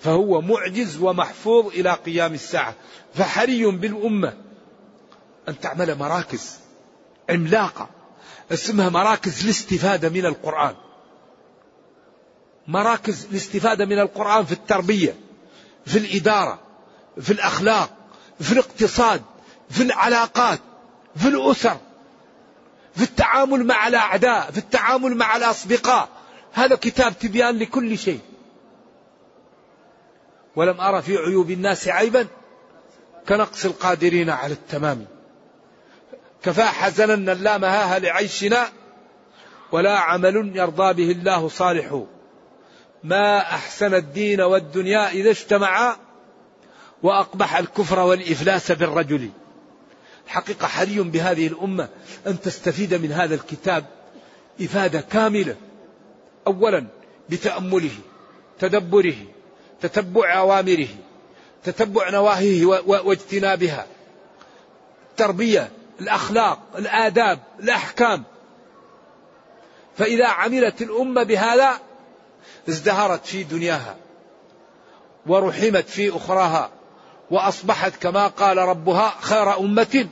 فهو 0.00 0.40
معجز 0.40 0.98
ومحفوظ 1.00 1.66
إلى 1.66 1.92
قيام 1.92 2.34
الساعة. 2.34 2.74
فحري 3.14 3.66
بالأمة 3.66 4.32
أن 5.48 5.60
تعمل 5.60 5.98
مراكز 5.98 6.58
عملاقة. 7.30 7.88
اسمها 8.52 8.88
مراكز 8.88 9.44
الاستفادة 9.44 10.08
من 10.08 10.26
القرآن. 10.26 10.74
مراكز 12.68 13.26
الاستفادة 13.30 13.86
من 13.86 13.98
القرآن 13.98 14.44
في 14.44 14.52
التربية 14.52 15.14
في 15.86 15.98
الإدارة 15.98 16.58
في 17.20 17.32
الأخلاق 17.32 17.90
في 18.40 18.52
الاقتصاد. 18.52 19.22
في 19.70 19.82
العلاقات 19.82 20.60
في 21.16 21.28
الأسر 21.28 21.76
في 22.94 23.04
التعامل 23.04 23.66
مع 23.66 23.88
الأعداء 23.88 24.50
في 24.50 24.58
التعامل 24.58 25.16
مع 25.16 25.36
الأصدقاء. 25.36 26.08
هذا 26.52 26.76
كتاب 26.76 27.18
تبيان 27.18 27.58
لكل 27.58 27.98
شيء. 27.98 28.20
ولم 30.56 30.80
أرى 30.80 31.02
في 31.02 31.16
عيوب 31.16 31.50
الناس 31.50 31.88
عيبا 31.88 32.26
كنقص 33.28 33.64
القادرين 33.64 34.30
على 34.30 34.52
التمام. 34.52 35.06
كفى 36.42 36.62
حزنا 36.62 37.32
لا 37.34 37.58
مهاها 37.58 37.98
لعيشنا 37.98 38.68
ولا 39.72 39.98
عمل 39.98 40.56
يرضى 40.56 40.92
به 40.92 41.10
الله 41.10 41.48
صالح. 41.48 42.02
ما 43.04 43.38
أحسن 43.38 43.94
الدين 43.94 44.40
والدنيا 44.40 45.10
إذا 45.10 45.30
اجتمعا 45.30 45.96
وأقبح 47.02 47.56
الكفر 47.56 47.98
والإفلاس 48.00 48.72
بالرجل. 48.72 49.30
حقيقة 50.28 50.66
حري 50.66 51.00
بهذه 51.00 51.46
الأمة 51.46 51.88
أن 52.26 52.40
تستفيد 52.40 52.94
من 52.94 53.12
هذا 53.12 53.34
الكتاب 53.34 53.84
إفادة 54.60 55.00
كاملة. 55.00 55.56
أولا 56.46 56.86
بتأمله 57.28 57.98
تدبره 58.58 59.16
تتبع 59.80 60.38
أوامره 60.38 60.88
تتبع 61.64 62.10
نواهيه 62.10 62.66
واجتنابها. 62.86 63.86
التربية 65.10 65.70
الأخلاق 66.00 66.58
الآداب 66.78 67.38
الأحكام. 67.60 68.24
فإذا 69.96 70.26
عملت 70.26 70.82
الأمة 70.82 71.22
بهذا 71.22 71.80
ازدهرت 72.68 73.26
في 73.26 73.44
دنياها 73.44 73.96
ورحمت 75.26 75.88
في 75.88 76.16
أخراها 76.16 76.70
وأصبحت 77.30 78.02
كما 78.02 78.26
قال 78.26 78.58
ربها 78.58 79.14
خير 79.20 79.58
أمة. 79.58 80.08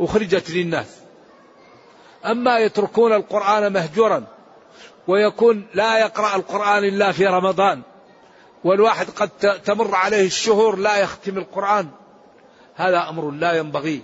أخرجت 0.00 0.50
للناس. 0.50 0.86
أما 2.24 2.58
يتركون 2.58 3.12
القرآن 3.12 3.72
مهجورا 3.72 4.24
ويكون 5.08 5.66
لا 5.74 5.98
يقرأ 5.98 6.36
القرآن 6.36 6.84
إلا 6.84 7.12
في 7.12 7.26
رمضان 7.26 7.82
والواحد 8.64 9.06
قد 9.10 9.28
تمر 9.64 9.94
عليه 9.94 10.26
الشهور 10.26 10.76
لا 10.76 10.96
يختم 10.96 11.38
القرآن 11.38 11.88
هذا 12.74 13.08
أمر 13.08 13.30
لا 13.30 13.52
ينبغي. 13.52 14.02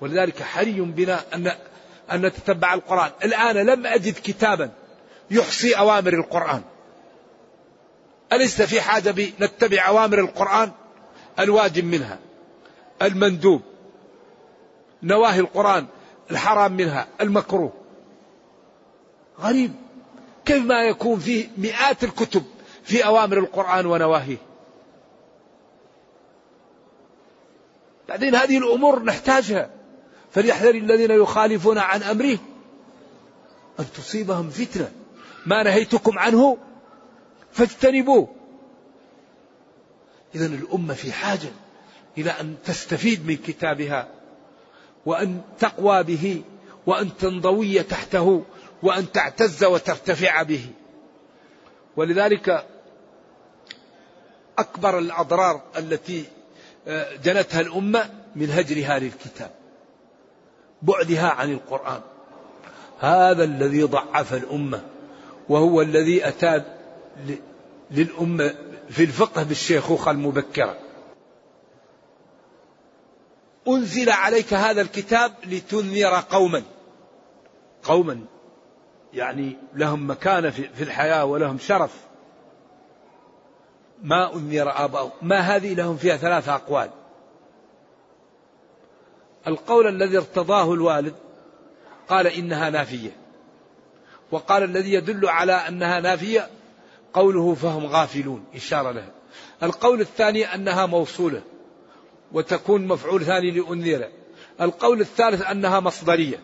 ولذلك 0.00 0.42
حري 0.42 0.80
بنا 0.80 1.20
أن 1.34 1.52
أن 2.12 2.26
نتتبع 2.26 2.74
القرآن. 2.74 3.10
الآن 3.24 3.56
لم 3.56 3.86
أجد 3.86 4.14
كتابا 4.14 4.70
يحصي 5.30 5.78
أوامر 5.78 6.12
القرآن. 6.12 6.62
أليس 8.32 8.62
في 8.62 8.80
حاجة 8.80 9.10
بنتبع 9.10 9.88
أوامر 9.88 10.18
القرآن؟ 10.18 10.70
الواجب 11.38 11.84
منها. 11.84 12.18
المندوب. 13.02 13.62
نواهي 15.02 15.40
القرآن 15.40 15.86
الحرام 16.30 16.72
منها 16.72 17.08
المكروه. 17.20 17.72
غريب. 19.40 19.72
كيف 20.44 20.64
ما 20.64 20.82
يكون 20.82 21.18
فيه 21.18 21.48
مئات 21.58 22.04
الكتب 22.04 22.42
في 22.82 23.06
أوامر 23.06 23.38
القرآن 23.38 23.86
ونواهيه. 23.86 24.36
بعدين 28.08 28.34
هذه 28.34 28.58
الأمور 28.58 29.02
نحتاجها. 29.02 29.70
فليحذر 30.30 30.74
الذين 30.74 31.10
يخالفون 31.10 31.78
عن 31.78 32.02
أمره 32.02 32.38
أن 33.80 33.84
تصيبهم 33.96 34.50
فتنة. 34.50 34.92
ما 35.46 35.62
نهيتكم 35.62 36.18
عنه 36.18 36.58
فاجتنبوه. 37.52 38.28
إذا 40.34 40.46
الأمة 40.46 40.94
في 40.94 41.12
حاجة 41.12 41.48
إلى 42.18 42.30
أن 42.30 42.56
تستفيد 42.64 43.26
من 43.26 43.36
كتابها. 43.36 44.21
وأن 45.06 45.40
تقوى 45.58 46.02
به 46.02 46.42
وأن 46.86 47.16
تنضوي 47.16 47.82
تحته 47.82 48.44
وأن 48.82 49.12
تعتز 49.12 49.64
وترتفع 49.64 50.42
به. 50.42 50.66
ولذلك 51.96 52.66
أكبر 54.58 54.98
الأضرار 54.98 55.62
التي 55.78 56.24
آه، 56.88 57.16
جنتها 57.16 57.60
الأمة 57.60 58.10
من 58.36 58.50
هجرها 58.50 58.98
للكتاب 58.98 59.50
بعدها 60.82 61.28
عن 61.28 61.52
القرآن. 61.52 62.00
هذا 63.00 63.44
الذي 63.44 63.82
ضعف 63.82 64.34
الأمة 64.34 64.82
وهو 65.48 65.82
الذي 65.82 66.28
أتى 66.28 66.62
للأمة 67.90 68.54
في 68.90 69.02
الفقه 69.04 69.42
بالشيخوخة 69.42 70.10
المبكرة. 70.10 70.76
أنزل 73.68 74.10
عليك 74.10 74.54
هذا 74.54 74.80
الكتاب 74.80 75.32
لتنذر 75.44 76.24
قوما. 76.30 76.62
قوما 77.82 78.20
يعني 79.14 79.56
لهم 79.74 80.10
مكانة 80.10 80.50
في 80.50 80.82
الحياة 80.82 81.24
ولهم 81.24 81.58
شرف. 81.58 81.94
ما 84.02 84.34
أنذر 84.34 84.84
آباؤهم. 84.84 85.10
ما 85.22 85.38
هذه 85.38 85.74
لهم 85.74 85.96
فيها 85.96 86.16
ثلاثة 86.16 86.54
أقوال. 86.54 86.90
القول 89.46 89.86
الذي 89.86 90.16
ارتضاه 90.16 90.72
الوالد 90.72 91.14
قال 92.08 92.26
إنها 92.26 92.70
نافية. 92.70 93.16
وقال 94.30 94.62
الذي 94.62 94.92
يدل 94.92 95.28
على 95.28 95.52
أنها 95.52 96.00
نافية 96.00 96.48
قوله 97.12 97.54
فهم 97.54 97.86
غافلون 97.86 98.44
إشارة 98.54 98.90
له 98.90 99.08
القول 99.62 100.00
الثاني 100.00 100.54
أنها 100.54 100.86
موصولة. 100.86 101.42
وتكون 102.32 102.86
مفعول 102.86 103.24
ثاني 103.24 103.50
لأنذر. 103.50 104.08
القول 104.60 105.00
الثالث 105.00 105.42
أنها 105.42 105.80
مصدرية. 105.80 106.38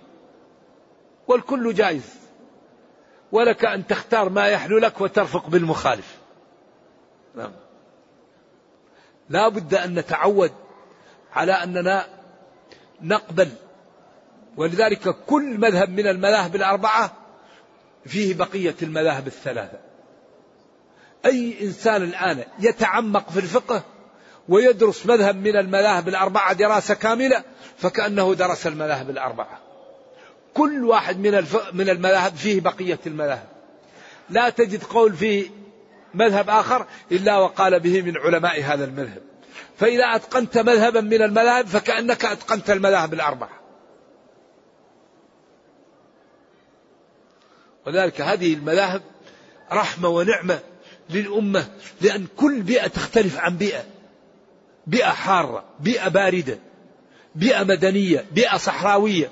والكل 1.29 1.75
جائز. 1.75 2.15
ولك 3.33 3.65
أن 3.65 3.87
تختار 3.87 4.29
ما 4.29 4.47
يحلو 4.47 4.79
لك 4.79 5.01
وترفق 5.01 5.47
بالمخالف. 5.47 6.19
نعم. 7.35 7.53
لا 9.29 9.49
بد 9.49 9.75
أن 9.75 9.95
نتعود 9.95 10.53
على 11.33 11.53
أننا 11.53 12.07
نقبل. 13.03 13.49
ولذلك 14.57 15.17
كل 15.27 15.59
مذهب 15.59 15.91
من 15.91 16.07
المذاهب 16.07 16.57
الأربعة 16.57 17.13
فيه 18.07 18.35
بقية 18.35 18.75
المذاهب 18.83 19.27
الثلاثة. 19.27 19.79
أي 21.27 21.57
إنسان 21.63 22.03
الآن 22.03 22.45
يتعمق 22.59 23.31
في 23.31 23.39
الفقه 23.39 23.83
ويدرس 24.49 25.07
مذهب 25.07 25.37
من 25.37 25.57
المذاهب 25.57 26.09
الأربعة 26.09 26.53
دراسة 26.53 26.95
كاملة 26.95 27.45
فكأنه 27.79 28.35
درس 28.35 28.67
المذاهب 28.67 29.11
الأربعة. 29.11 29.61
كل 30.55 30.85
واحد 30.85 31.19
من 31.19 31.45
من 31.73 31.91
المذاهب 31.91 32.37
فيه 32.37 32.61
بقية 32.61 32.99
المذاهب. 33.07 33.49
لا 34.31 34.51
تجد 34.51 34.85
قول 34.85 35.13
في 35.15 35.51
مذهب 36.15 36.51
آخر 36.51 36.87
إلا 37.13 37.39
وقال 37.39 37.81
به 37.81 38.03
من 38.03 38.17
علماء 38.17 38.63
هذا 38.63 38.85
المذهب. 38.85 39.23
فإذا 39.79 40.05
أتقنت 40.05 40.59
مذهبا 40.59 41.01
من 41.01 41.23
المذاهب 41.23 41.67
فكأنك 41.67 42.25
أتقنت 42.25 42.71
المذاهب 42.71 43.15
الأربعة. 43.15 43.59
وذلك 47.87 48.21
هذه 48.21 48.55
المذاهب 48.55 49.03
رحمة 49.73 50.09
ونعمة 50.09 50.61
للأمة 51.11 51.67
لأن 52.01 52.27
كل 52.37 52.63
بيئة 52.63 52.87
تختلف 52.87 53.39
عن 53.39 53.57
بيئة. 53.57 53.98
بيئة 54.89 55.11
حارة 55.11 55.65
بيئة 55.81 56.09
باردة 56.09 56.59
بيئة 57.35 57.65
مدنية 57.65 58.25
بيئة 58.33 58.57
صحراوية 58.57 59.31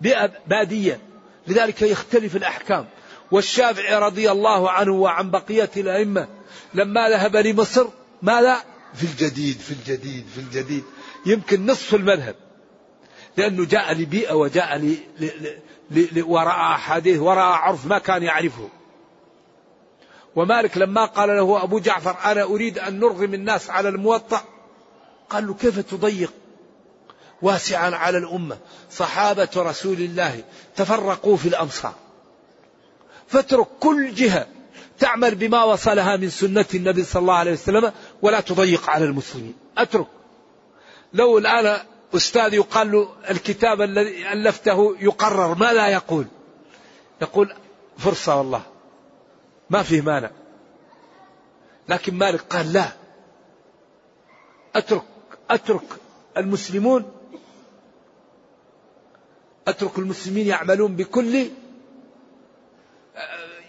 بيئة 0.00 0.30
بادية. 0.46 1.00
لذلك 1.46 1.82
يختلف 1.82 2.36
الأحكام. 2.36 2.86
والشافعي 3.30 3.98
رضي 3.98 4.30
الله 4.30 4.70
عنه 4.70 4.92
وعن 4.92 5.30
بقية 5.30 5.70
الأئمة 5.76 6.28
لما 6.74 7.08
ذهب 7.08 7.36
لمصر 7.36 7.86
ماذا؟ 8.22 8.56
في 8.94 9.04
الجديد 9.04 9.58
في 9.58 9.70
الجديد 9.70 10.24
في 10.34 10.40
الجديد. 10.40 10.84
يمكن 11.26 11.66
نصف 11.66 11.94
المذهب. 11.94 12.34
لأنه 13.36 13.64
جاء 13.64 13.94
لبيئة 13.94 14.34
وجاء. 14.34 14.96
ورأى 16.16 16.74
أحاديث 16.74 17.18
ورأى 17.18 17.52
عرف 17.52 17.86
ما 17.86 17.98
كان 17.98 18.22
يعرفه. 18.22 18.68
ومالك 20.36 20.78
لما 20.78 21.04
قال 21.04 21.28
له 21.28 21.62
أبو 21.62 21.78
جعفر 21.78 22.16
أنا 22.24 22.42
أريد 22.42 22.78
أن 22.78 23.00
نرغم 23.00 23.34
الناس 23.34 23.70
على 23.70 23.88
الموطأ 23.88 24.53
قال 25.30 25.46
له 25.46 25.54
كيف 25.54 25.78
تضيق 25.78 26.32
واسعا 27.42 27.90
على 27.90 28.18
الأمة؟ 28.18 28.58
صحابة 28.90 29.48
رسول 29.56 29.96
الله 29.96 30.44
تفرقوا 30.76 31.36
في 31.36 31.48
الأمصار 31.48 31.94
فاترك 33.28 33.66
كل 33.80 34.14
جهة 34.14 34.46
تعمل 34.98 35.34
بما 35.34 35.64
وصلها 35.64 36.16
من 36.16 36.30
سنة 36.30 36.66
النبي 36.74 37.04
صلى 37.04 37.20
الله 37.20 37.34
عليه 37.34 37.52
وسلم 37.52 37.92
ولا 38.22 38.40
تضيق 38.40 38.90
على 38.90 39.04
المسلمين. 39.04 39.54
اترك. 39.78 40.06
لو 41.12 41.38
الآن 41.38 41.80
أستاذ 42.14 42.54
يقال 42.54 42.92
له 42.92 43.08
الكتاب 43.30 43.82
الذي 43.82 44.32
ألفته 44.32 44.96
يقرر 45.00 45.54
ما 45.54 45.72
لا 45.72 45.88
يقول؟ 45.88 46.26
يقول 47.22 47.54
فرصة 47.98 48.36
والله 48.36 48.62
ما 49.70 49.82
فيه 49.82 50.00
مانع. 50.00 50.30
لكن 51.88 52.14
مالك 52.14 52.40
قال 52.40 52.72
لا. 52.72 52.88
اترك. 54.74 55.13
أترك 55.50 56.00
المسلمون 56.36 57.12
أترك 59.68 59.98
المسلمين 59.98 60.46
يعملون 60.46 60.96
بكل 60.96 61.46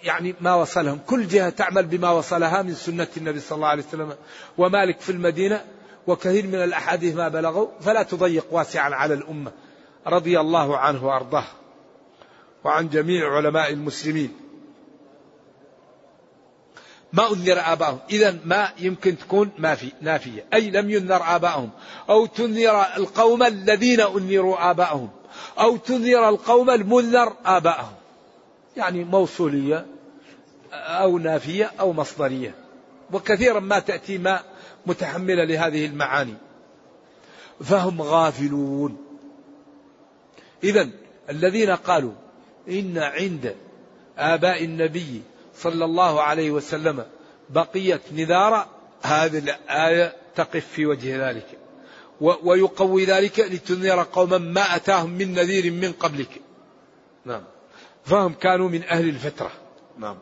يعني 0.04 0.36
ما 0.42 0.56
وصلهم. 0.56 1.00
كل 1.08 1.28
جهة 1.28 1.50
تعمل 1.50 1.86
بما 1.86 2.12
وصلها 2.12 2.62
من 2.62 2.74
سنة 2.74 3.08
النبي 3.18 3.40
صلى 3.40 3.56
الله 3.56 3.68
عليه 3.68 3.84
وسلم. 3.84 4.16
ومالك 4.58 5.00
في 5.00 5.12
المدينة 5.12 5.66
وكثير 6.08 6.48
من 6.48 6.56
الأحاديث 6.56 7.16
ما 7.16 7.28
بلغوا 7.28 7.68
فلا 7.82 8.04
تضيق 8.04 8.46
واسعا 8.52 8.96
على 8.96 9.14
الأمة. 9.14 9.52
رضي 10.08 10.40
الله 10.40 10.78
عنه 10.78 11.06
وأرضاه. 11.08 11.46
وعن 12.64 12.90
جميع 12.90 13.36
علماء 13.36 13.74
المسلمين. 13.74 14.45
ما 17.18 17.34
أنذر 17.34 17.60
آباؤهم. 17.60 18.00
إذا 18.10 18.38
ما 18.46 18.70
يمكن 18.80 19.18
تكون 19.18 19.52
ما 19.58 19.76
في 19.76 19.92
نافية 20.02 20.46
أي 20.54 20.70
لم 20.70 20.90
ينذر 20.90 21.36
آباؤهم. 21.36 21.70
أو 22.10 22.26
تنذر 22.26 22.82
القوم 22.98 23.44
الذين 23.44 24.02
أنذروا 24.02 24.72
آباؤهم. 24.72 25.10
أو 25.60 25.78
تنذر 25.78 26.30
القوم 26.30 26.70
المنذر 26.70 27.34
آباءهم 27.46 27.94
يعني 28.78 29.04
موصولية 29.04 29.86
أو 30.74 31.18
نافية 31.18 31.72
أو 31.80 31.94
مصدرية. 31.94 32.56
وكثيرا 33.14 33.60
ما 33.60 33.80
تأتي 33.80 34.18
ما 34.18 34.40
متحملة 34.86 35.44
لهذه 35.44 35.86
المعاني. 35.86 36.34
فهم 37.64 38.02
غافلون. 38.02 38.98
إذا 40.64 40.90
الذين 41.30 41.70
قالوا 41.70 42.14
إن 42.70 42.98
عند 42.98 43.56
آباء 44.18 44.64
النبي 44.64 45.22
صلى 45.58 45.86
الله 45.86 46.22
عليه 46.22 46.52
وسلم 46.52 47.06
بقية 47.50 48.02
نذارا 48.12 48.68
هذه 49.02 49.38
الآية 49.38 50.16
تقف 50.36 50.68
في 50.68 50.86
وجه 50.86 51.30
ذلك. 51.30 51.60
ويقوي 52.22 53.06
ذلك 53.06 53.40
لتنذر 53.40 54.04
قوما 54.04 54.38
ما 54.38 54.76
أتاهم 54.76 55.10
من 55.10 55.34
نذير 55.34 55.72
من 55.72 55.94
قبلك. 55.94 56.42
نعم. 57.26 57.44
فهم 58.06 58.34
كانوا 58.34 58.70
من 58.70 58.84
أهل 58.84 59.10
الفترة. 59.10 59.52
نعم. 59.98 60.18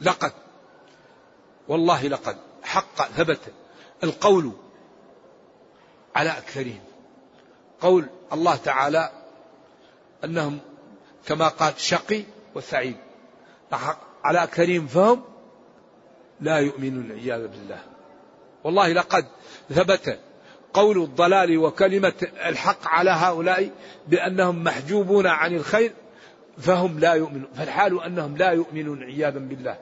لقد. 0.00 0.32
والله 1.68 2.08
لقد. 2.08 2.36
حق 2.62 3.08
ثبت 3.08 3.40
القول 4.04 4.52
على 6.16 6.30
أكثرهم. 6.30 6.80
قول 7.80 8.06
الله 8.32 8.56
تعالى 8.56 9.10
أنهم 10.24 10.60
كما 11.26 11.48
قال 11.48 11.80
شقي 11.80 12.24
وسعيد. 12.54 12.96
على 14.24 14.42
أكثرهم 14.42 14.86
فهم 14.86 15.22
لا 16.40 16.58
يؤمنون 16.58 17.12
عياذا 17.12 17.46
بالله. 17.46 17.78
والله 18.64 18.92
لقد 18.92 19.26
ثبت 19.70 20.18
قول 20.74 21.02
الضلال 21.02 21.58
وكلمة 21.58 22.12
الحق 22.46 22.88
على 22.88 23.10
هؤلاء 23.10 23.70
بأنهم 24.08 24.64
محجوبون 24.64 25.26
عن 25.26 25.54
الخير 25.56 25.92
فهم 26.58 26.98
لا 26.98 27.14
يؤمنون. 27.14 27.48
فالحال 27.56 28.02
أنهم 28.02 28.36
لا 28.36 28.50
يؤمنون 28.50 29.02
عياذا 29.02 29.38
بالله. 29.38 29.78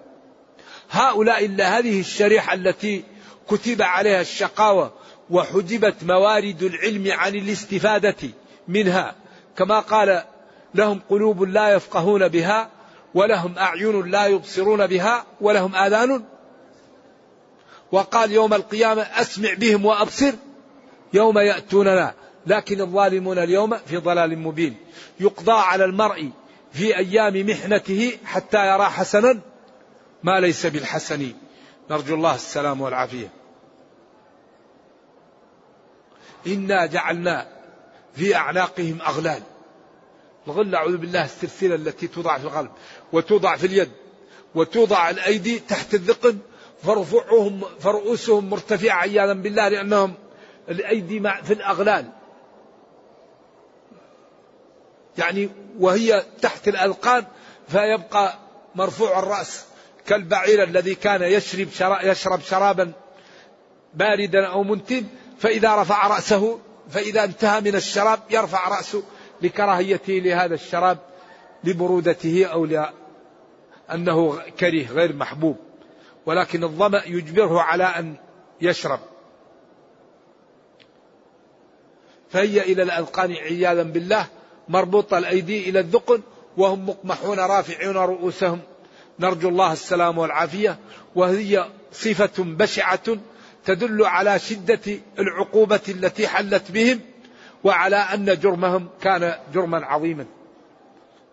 هؤلاء 0.90 1.44
إلا 1.44 1.78
هذه 1.78 2.00
الشريحة 2.00 2.54
التي 2.54 3.04
كتب 3.48 3.82
عليها 3.82 4.20
الشقاوة 4.20 4.92
وحجبت 5.30 6.04
موارد 6.04 6.62
العلم 6.62 7.12
عن 7.12 7.34
الاستفادة 7.34 8.28
منها. 8.68 9.14
كما 9.56 9.80
قال 9.80 10.22
لهم 10.74 11.00
قلوب 11.10 11.42
لا 11.42 11.68
يفقهون 11.68 12.28
بها 12.28 12.70
ولهم 13.14 13.58
أعين 13.58 14.10
لا 14.10 14.26
يبصرون 14.26 14.86
بها 14.86 15.24
ولهم 15.40 15.74
آذان. 15.74 16.24
وقال 17.92 18.32
يوم 18.32 18.54
القيامة 18.54 19.02
أسمع 19.02 19.54
بهم 19.54 19.86
وأبصر 19.86 20.32
يوم 21.12 21.38
يأتوننا. 21.38 22.14
لكن 22.46 22.80
الظالمون 22.80 23.38
اليوم 23.38 23.76
في 23.76 23.96
ضلال 23.96 24.38
مبين. 24.38 24.76
يقضى 25.20 25.52
على 25.52 25.84
المرء 25.84 26.30
في 26.72 26.96
أيام 26.96 27.46
محنته 27.46 28.18
حتى 28.24 28.66
يرى 28.66 28.84
حسنا 28.84 29.40
ما 30.22 30.40
ليس 30.40 30.66
بالحسن. 30.66 31.32
نرجو 31.90 32.14
الله 32.14 32.34
السلام 32.34 32.80
والعافية. 32.80 33.28
إنا 36.46 36.86
جعلنا 36.86 37.46
في 38.14 38.36
أعناقهم 38.36 38.98
أغلال. 39.06 39.42
الغل 40.46 40.74
أعوذ 40.74 40.96
بالله 40.96 41.24
السلسلة 41.24 41.74
التي 41.74 42.06
توضع 42.06 42.38
في 42.38 42.44
القلب 42.44 42.70
وتوضع 43.12 43.56
في 43.56 43.66
اليد 43.66 43.90
وتوضع 44.54 45.10
الأيدي 45.10 45.58
تحت 45.58 45.94
الذقن 45.94 46.38
فرفعهم 46.82 47.60
فرؤوسهم 47.80 48.50
مرتفعة 48.50 48.96
عياذا 48.96 49.32
بالله 49.32 49.68
لأنهم 49.68 50.14
الأيدي 50.68 51.20
في 51.20 51.52
الأغلال. 51.52 52.10
يعني 55.18 55.48
وهي 55.78 56.24
تحت 56.42 56.68
الألقان 56.68 57.24
فيبقى 57.68 58.38
مرفوع 58.74 59.18
الرأس 59.18 59.64
كالبعير 60.06 60.62
الذي 60.62 60.94
كان 60.94 61.22
يشرب 61.22 61.68
شراب 61.70 62.06
يشرب 62.06 62.40
شرابا 62.40 62.92
باردا 63.94 64.46
أو 64.46 64.62
منتن 64.62 65.04
فإذا 65.38 65.74
رفع 65.74 66.06
رأسه 66.06 66.58
فإذا 66.90 67.24
انتهى 67.24 67.60
من 67.60 67.74
الشراب 67.74 68.20
يرفع 68.30 68.68
رأسه 68.68 69.02
لكراهيته 69.42 70.12
لهذا 70.12 70.54
الشراب 70.54 70.98
لبرودته 71.64 72.46
أو 72.46 72.66
لأنه 72.66 74.40
كريه 74.60 74.86
غير 74.86 75.16
محبوب 75.16 75.56
ولكن 76.26 76.64
الظمأ 76.64 77.02
يجبره 77.06 77.60
على 77.60 77.84
أن 77.84 78.14
يشرب. 78.60 79.00
فهي 82.30 82.60
إلى 82.60 82.82
الأذقان 82.82 83.32
عياذا 83.32 83.82
بالله 83.82 84.26
مربوطة 84.68 85.18
الأيدي 85.18 85.70
إلى 85.70 85.80
الذقن 85.80 86.20
وهم 86.56 86.88
مقمحون 86.88 87.38
رافعون 87.38 87.96
رؤوسهم. 87.96 88.60
نرجو 89.20 89.48
الله 89.48 89.72
السلام 89.72 90.18
والعافية. 90.18 90.78
وهي 91.14 91.68
صفة 91.92 92.42
بشعة 92.44 93.16
تدل 93.64 94.04
على 94.04 94.38
شدة 94.38 94.98
العقوبة 95.18 95.80
التي 95.88 96.28
حلت 96.28 96.70
بهم. 96.70 97.00
وعلى 97.64 97.96
أن 97.96 98.38
جرمهم 98.38 98.88
كان 99.02 99.34
جرما 99.54 99.86
عظيما. 99.86 100.26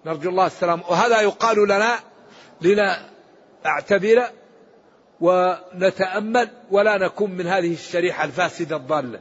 نرجو 0.05 0.29
الله 0.29 0.45
السلام. 0.45 0.81
وهذا 0.89 1.21
يقال 1.21 1.67
لنا 1.67 1.99
لنعتبر 2.61 4.23
ونتأمل 5.21 6.49
ولا 6.71 6.97
نكون 6.97 7.31
من 7.31 7.47
هذه 7.47 7.73
الشريحة 7.73 8.23
الفاسدة 8.23 8.75
الضالة. 8.75 9.19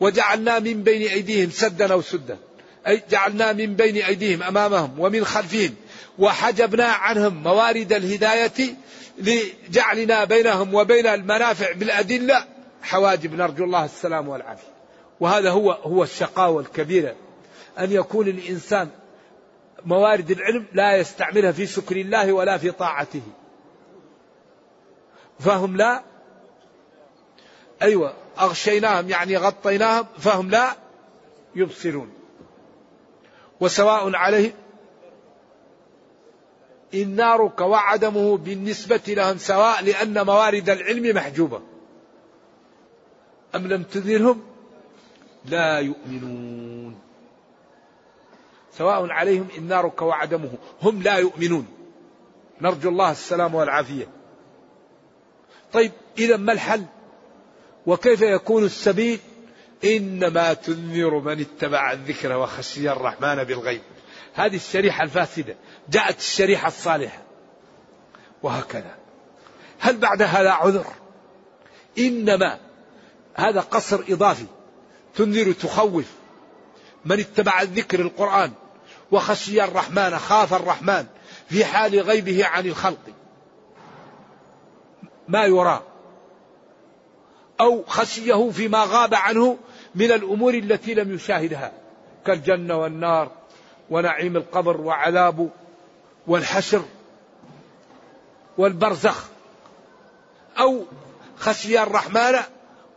وجعلنا 0.00 0.58
من 0.58 0.82
بين 0.82 1.08
أيديهم 1.08 1.50
سدا 1.50 1.92
أو 1.92 2.02
سدا. 2.02 2.38
أي 2.86 3.02
جعلنا 3.10 3.52
من 3.52 3.74
بين 3.74 3.96
أيديهم 3.96 4.42
أمامهم 4.42 5.00
ومن 5.00 5.24
خلفهم. 5.24 5.74
وحجبنا 6.18 6.86
عنهم 6.86 7.42
موارد 7.42 7.92
الهداية 7.92 8.76
لجعلنا 9.18 10.24
بينهم 10.24 10.74
وبين 10.74 11.06
المنافع 11.06 11.72
بالأدلة 11.72 12.55
حواجب 12.86 13.34
نرجو 13.34 13.64
الله 13.64 13.84
السلام 13.84 14.28
والعافية. 14.28 14.76
وهذا 15.20 15.50
هو 15.50 15.72
هو 15.72 16.02
الشقاوة 16.02 16.60
الكبيرة 16.60 17.14
أن 17.78 17.92
يكون 17.92 18.28
الإنسان 18.28 18.88
موارد 19.84 20.30
العلم 20.30 20.66
لا 20.72 20.96
يستعملها 20.96 21.52
في 21.52 21.66
شكر 21.66 21.96
الله 21.96 22.32
ولا 22.32 22.58
في 22.58 22.70
طاعته. 22.70 23.22
فهم 25.40 25.76
لا 25.76 26.02
أيوة 27.82 28.14
أغشيناهم 28.38 29.10
يعني 29.10 29.36
غطيناهم 29.36 30.06
فهم 30.18 30.50
لا 30.50 30.76
يبصرون. 31.54 32.10
وسواء 33.60 34.16
عليهم 34.16 34.52
النار 36.94 37.52
وعدمه 37.60 38.36
بالنسبة 38.36 39.00
لهم 39.08 39.38
سواء 39.38 39.84
لأن 39.84 40.26
موارد 40.26 40.70
العلم 40.70 41.16
محجوبة. 41.16 41.75
أم 43.56 43.66
لم 43.66 43.82
تذرهم 43.82 44.42
لا 45.44 45.78
يؤمنون. 45.78 46.98
سواء 48.72 49.10
عليهم 49.10 49.48
النار 49.58 49.92
وعدمه 50.00 50.52
هم 50.82 51.02
لا 51.02 51.16
يؤمنون. 51.16 51.66
نرجو 52.60 52.88
الله 52.88 53.10
السلام 53.10 53.54
والعافية. 53.54 54.08
طيب 55.72 55.92
إذا 56.18 56.36
ما 56.36 56.52
الحل؟ 56.52 56.84
وكيف 57.86 58.20
يكون 58.20 58.64
السبيل؟ 58.64 59.18
إنما 59.84 60.54
تنذر 60.54 61.18
من 61.18 61.40
اتبع 61.40 61.92
الذكر 61.92 62.36
وخشي 62.36 62.90
الرحمن 62.90 63.44
بالغيب. 63.44 63.82
هذه 64.34 64.56
الشريحة 64.56 65.04
الفاسدة. 65.04 65.56
جاءت 65.88 66.18
الشريحة 66.18 66.68
الصالحة. 66.68 67.22
وهكذا. 68.42 68.94
هل 69.78 69.96
بعد 69.96 70.22
هذا 70.22 70.50
عذر؟ 70.50 70.86
إنما 71.98 72.65
هذا 73.36 73.60
قصر 73.60 74.00
إضافي 74.08 74.46
تنذر 75.16 75.52
تخوف. 75.52 76.04
من 77.04 77.20
اتبع 77.20 77.62
الذكر 77.62 78.00
القرآن 78.00 78.52
وخشي 79.12 79.64
الرحمن 79.64 80.18
خاف 80.18 80.54
الرحمن 80.54 81.06
في 81.48 81.64
حال 81.64 82.00
غيبه 82.00 82.46
عن 82.46 82.66
الخلق. 82.66 82.98
ما 85.28 85.44
يرى 85.44 85.82
أو 87.60 87.84
خشيه 87.86 88.50
فيما 88.50 88.84
غاب 88.84 89.14
عنه 89.14 89.58
من 89.94 90.12
الأمور 90.12 90.54
التي 90.54 90.94
لم 90.94 91.14
يشاهدها 91.14 91.72
كالجنة 92.26 92.76
والنار 92.76 93.30
ونعيم 93.90 94.36
القبر 94.36 94.80
وعذابه 94.80 95.48
والحشر 96.26 96.82
والبرزخ. 98.58 99.24
أو 100.58 100.84
خشي 101.38 101.82
الرحمن 101.82 102.34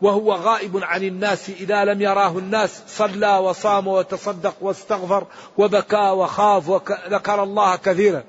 وهو 0.02 0.34
غائب 0.34 0.78
عن 0.84 1.04
الناس 1.04 1.50
إذا 1.50 1.86
لم 1.86 2.02
يراه 2.02 2.38
الناس 2.38 2.82
صلى 2.88 3.38
وصام 3.38 3.88
وتصدق 3.88 4.56
واستغفر 4.62 5.28
وبكى 5.58 6.10
وخاف 6.10 6.70
وذكر 6.70 7.44
الله 7.44 7.76
كثيرا. 7.76 8.24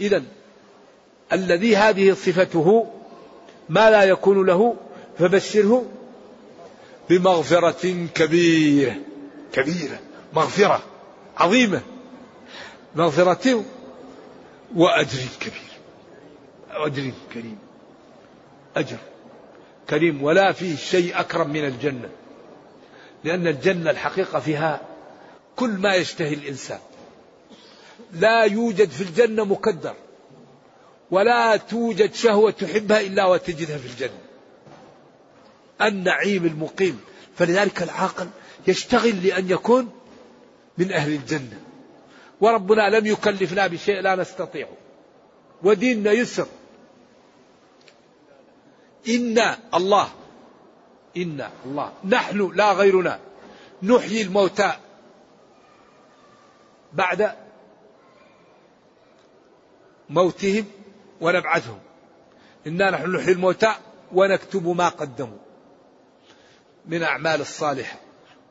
إذا 0.00 0.22
الذي 1.32 1.76
هذه 1.76 2.12
صفته 2.12 2.86
ما 3.68 3.90
لا 3.90 4.02
يكون 4.02 4.46
له 4.46 4.76
فبشره 5.18 5.84
بمغفرة 7.10 8.06
كبيرة. 8.14 8.94
كبيرة 9.52 9.98
مغفرة 10.32 10.82
عظيمة. 11.36 11.80
مغفرة 12.96 13.64
وأجر 14.76 15.18
كبير. 15.40 15.72
أجر 16.70 17.12
كريم. 17.34 17.58
أجر. 18.76 18.96
كريم 19.92 20.22
ولا 20.22 20.52
فيه 20.52 20.76
شيء 20.76 21.20
أكرم 21.20 21.50
من 21.50 21.64
الجنة. 21.64 22.08
لأن 23.24 23.46
الجنة 23.46 23.90
الحقيقة 23.90 24.40
فيها 24.40 24.80
كل 25.56 25.70
ما 25.70 25.94
يشتهي 25.94 26.34
الإنسان. 26.34 26.78
لا 28.12 28.44
يوجد 28.44 28.90
في 28.90 29.00
الجنة 29.02 29.44
مكدر 29.44 29.94
ولا 31.10 31.56
توجد 31.56 32.14
شهوة 32.14 32.50
تحبها 32.50 33.00
إلا 33.00 33.24
وتجدها 33.24 33.78
في 33.78 33.86
الجنة. 33.86 34.18
النعيم 35.82 36.46
المقيم. 36.46 37.00
فلذلك 37.36 37.82
العاقل 37.82 38.28
يشتغل 38.66 39.26
لأن 39.26 39.50
يكون 39.50 39.90
من 40.78 40.92
أهل 40.92 41.12
الجنة. 41.12 41.60
وربنا 42.40 42.90
لم 42.90 43.06
يكلفنا 43.06 43.66
بشيء 43.66 44.00
لا 44.00 44.16
نستطيعه 44.16 44.76
وديننا 45.62 46.12
يسر. 46.12 46.46
إنا 49.08 49.58
الله. 49.74 50.08
إنا 51.16 51.50
الله. 51.66 51.92
نحن 52.04 52.52
لا 52.54 52.72
غيرنا. 52.72 53.18
نحيي 53.82 54.22
الموتى. 54.22 54.72
بعد 56.92 57.34
موتهم 60.10 60.64
ونبعثهم. 61.20 61.78
إنا 62.66 62.90
نحن 62.90 63.16
نحيي 63.16 63.32
الموتى 63.32 63.74
ونكتب 64.12 64.68
ما 64.68 64.88
قدموا. 64.88 65.38
من 66.86 67.02
أعمال 67.02 67.40
الصالحة. 67.40 67.96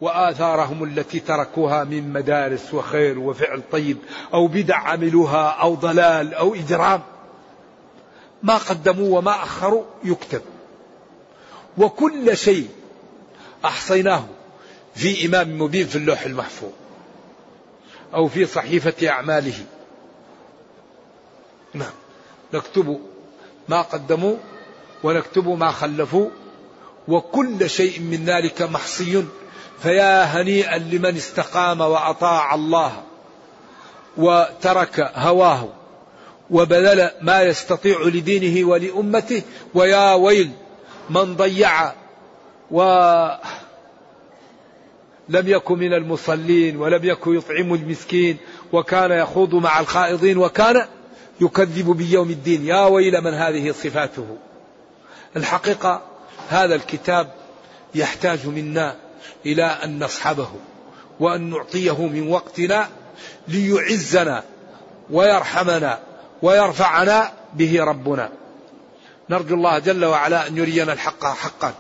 وآثارهم 0.02 0.84
التي 0.84 1.20
تركوها 1.20 1.84
من 1.84 2.14
مدارس 2.14 2.74
وخير 2.74 3.20
وفعل 3.20 3.62
طيب. 3.72 3.98
أو 4.34 4.48
بدع 4.48 4.78
عملوها 4.78 5.50
أو 5.50 5.76
ضلال 5.76 6.34
أو 6.34 6.56
إجرام. 6.56 7.02
ما 8.44 8.58
قدموا 8.58 9.18
وما 9.18 9.44
أخروا 9.44 9.84
يكتب. 10.04 10.42
وكل 11.78 12.38
شيء 12.38 12.70
أحصيناه 13.66 14.26
في 14.96 15.26
إمام 15.26 15.62
مبين 15.62 15.88
في 15.88 15.96
اللوح 15.96 16.22
المحفوظ 16.22 16.72
أو 18.14 18.28
في 18.28 18.46
صحيفة 18.46 19.10
أعماله. 19.10 19.66
نعم. 21.74 21.94
نكتب 22.54 23.00
ما 23.70 23.82
قدموا 23.82 24.38
ونكتب 25.04 25.48
ما 25.48 25.72
خلفوا 25.72 26.30
وكل 27.08 27.70
شيء 27.70 28.00
من 28.00 28.26
ذلك 28.26 28.62
محصي. 28.62 29.26
فيا 29.84 30.24
هنيئا 30.24 30.78
لمن 30.78 31.16
استقام 31.16 31.82
وأطاع 31.82 32.56
الله 32.56 33.04
وترك 34.18 35.12
هواه 35.16 35.70
وبذل 36.52 37.10
ما 37.22 37.42
يستطيع 37.42 38.02
لدينه 38.02 38.68
ولأمته. 38.68 39.42
ويا 39.74 40.14
ويل 40.14 40.52
من 41.10 41.36
ضيع 41.36 41.94
ولم 42.72 43.38
يكن 45.30 45.80
من 45.80 45.94
المصلين 45.94 46.78
ولم 46.78 47.06
يكن 47.06 47.38
يطعم 47.38 47.74
المسكين 47.74 48.38
وكان 48.74 49.12
يخوض 49.12 49.56
مع 49.56 49.80
الخائضين 49.80 50.38
وكان 50.38 50.86
يكذب 51.42 51.98
بيوم 51.98 52.30
الدين. 52.30 52.66
يا 52.66 52.86
ويل 52.86 53.22
من 53.22 53.34
هذه 53.34 53.72
صفاته؟ 53.72 54.38
الحقيقة 55.36 56.02
هذا 56.50 56.76
الكتاب 56.76 57.32
يحتاج 57.96 58.48
منا 58.48 58.96
إلى 59.46 59.64
أن 59.64 60.04
نصحبه 60.04 60.50
وأن 61.20 61.50
نعطيه 61.50 62.08
من 62.08 62.30
وقتنا 62.30 62.90
ليعزنا 63.48 64.44
ويرحمنا. 65.10 66.11
ويرفعنا 66.42 67.32
به 67.54 67.84
ربنا. 67.84 68.30
نرجو 69.30 69.56
الله 69.56 69.80
جل 69.80 70.06
وعلا 70.06 70.48
أن 70.48 70.58
يرينا 70.58 70.94
الحق 70.94 71.26
حقا 71.26 71.74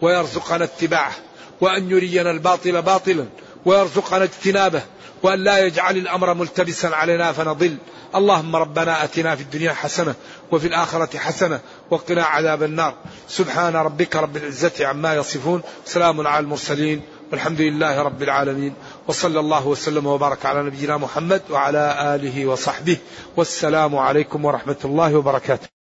ويرزقنا 0.00 0.64
اتباعه 0.64 1.12
وأن 1.60 1.90
يرينا 1.90 2.30
الباطل 2.30 2.82
باطلا 2.82 3.26
ويرزقنا 3.64 4.24
اجتنابه 4.24 4.82
وأن 5.22 5.44
لا 5.44 5.58
يجعل 5.58 5.96
الأمر 5.96 6.34
ملتبسا 6.34 6.86
علينا 6.86 7.32
فنضل. 7.32 7.76
اللهم 8.14 8.56
ربنا 8.56 9.04
أتنا 9.04 9.36
في 9.36 9.42
الدنيا 9.42 9.72
حسنة 9.72 10.14
وفي 10.52 10.66
الآخرة 10.66 11.18
حسنة 11.18 11.60
وقنا 11.90 12.24
عذاب 12.24 12.62
النار. 12.62 12.94
سبحان 13.28 13.76
ربك 13.76 14.16
رب 14.16 14.36
العزة 14.36 14.86
عما 14.86 15.14
يصفون. 15.14 15.62
سلام 15.84 16.26
على 16.26 16.42
المرسلين. 16.44 17.02
والحمد 17.32 17.60
لله 17.60 18.02
رب 18.02 18.22
العالمين. 18.22 18.74
وصلى 19.08 19.40
الله 19.40 19.66
وسلم 19.66 20.06
وبارك 20.06 20.46
على 20.46 20.62
نبينا 20.62 20.96
محمد 20.96 21.42
وعلى 21.50 22.14
آله 22.14 22.46
وصحبه. 22.46 22.96
والسلام 23.36 23.96
عليكم 23.96 24.44
ورحمة 24.44 24.76
الله 24.84 25.16
وبركاته. 25.16 25.73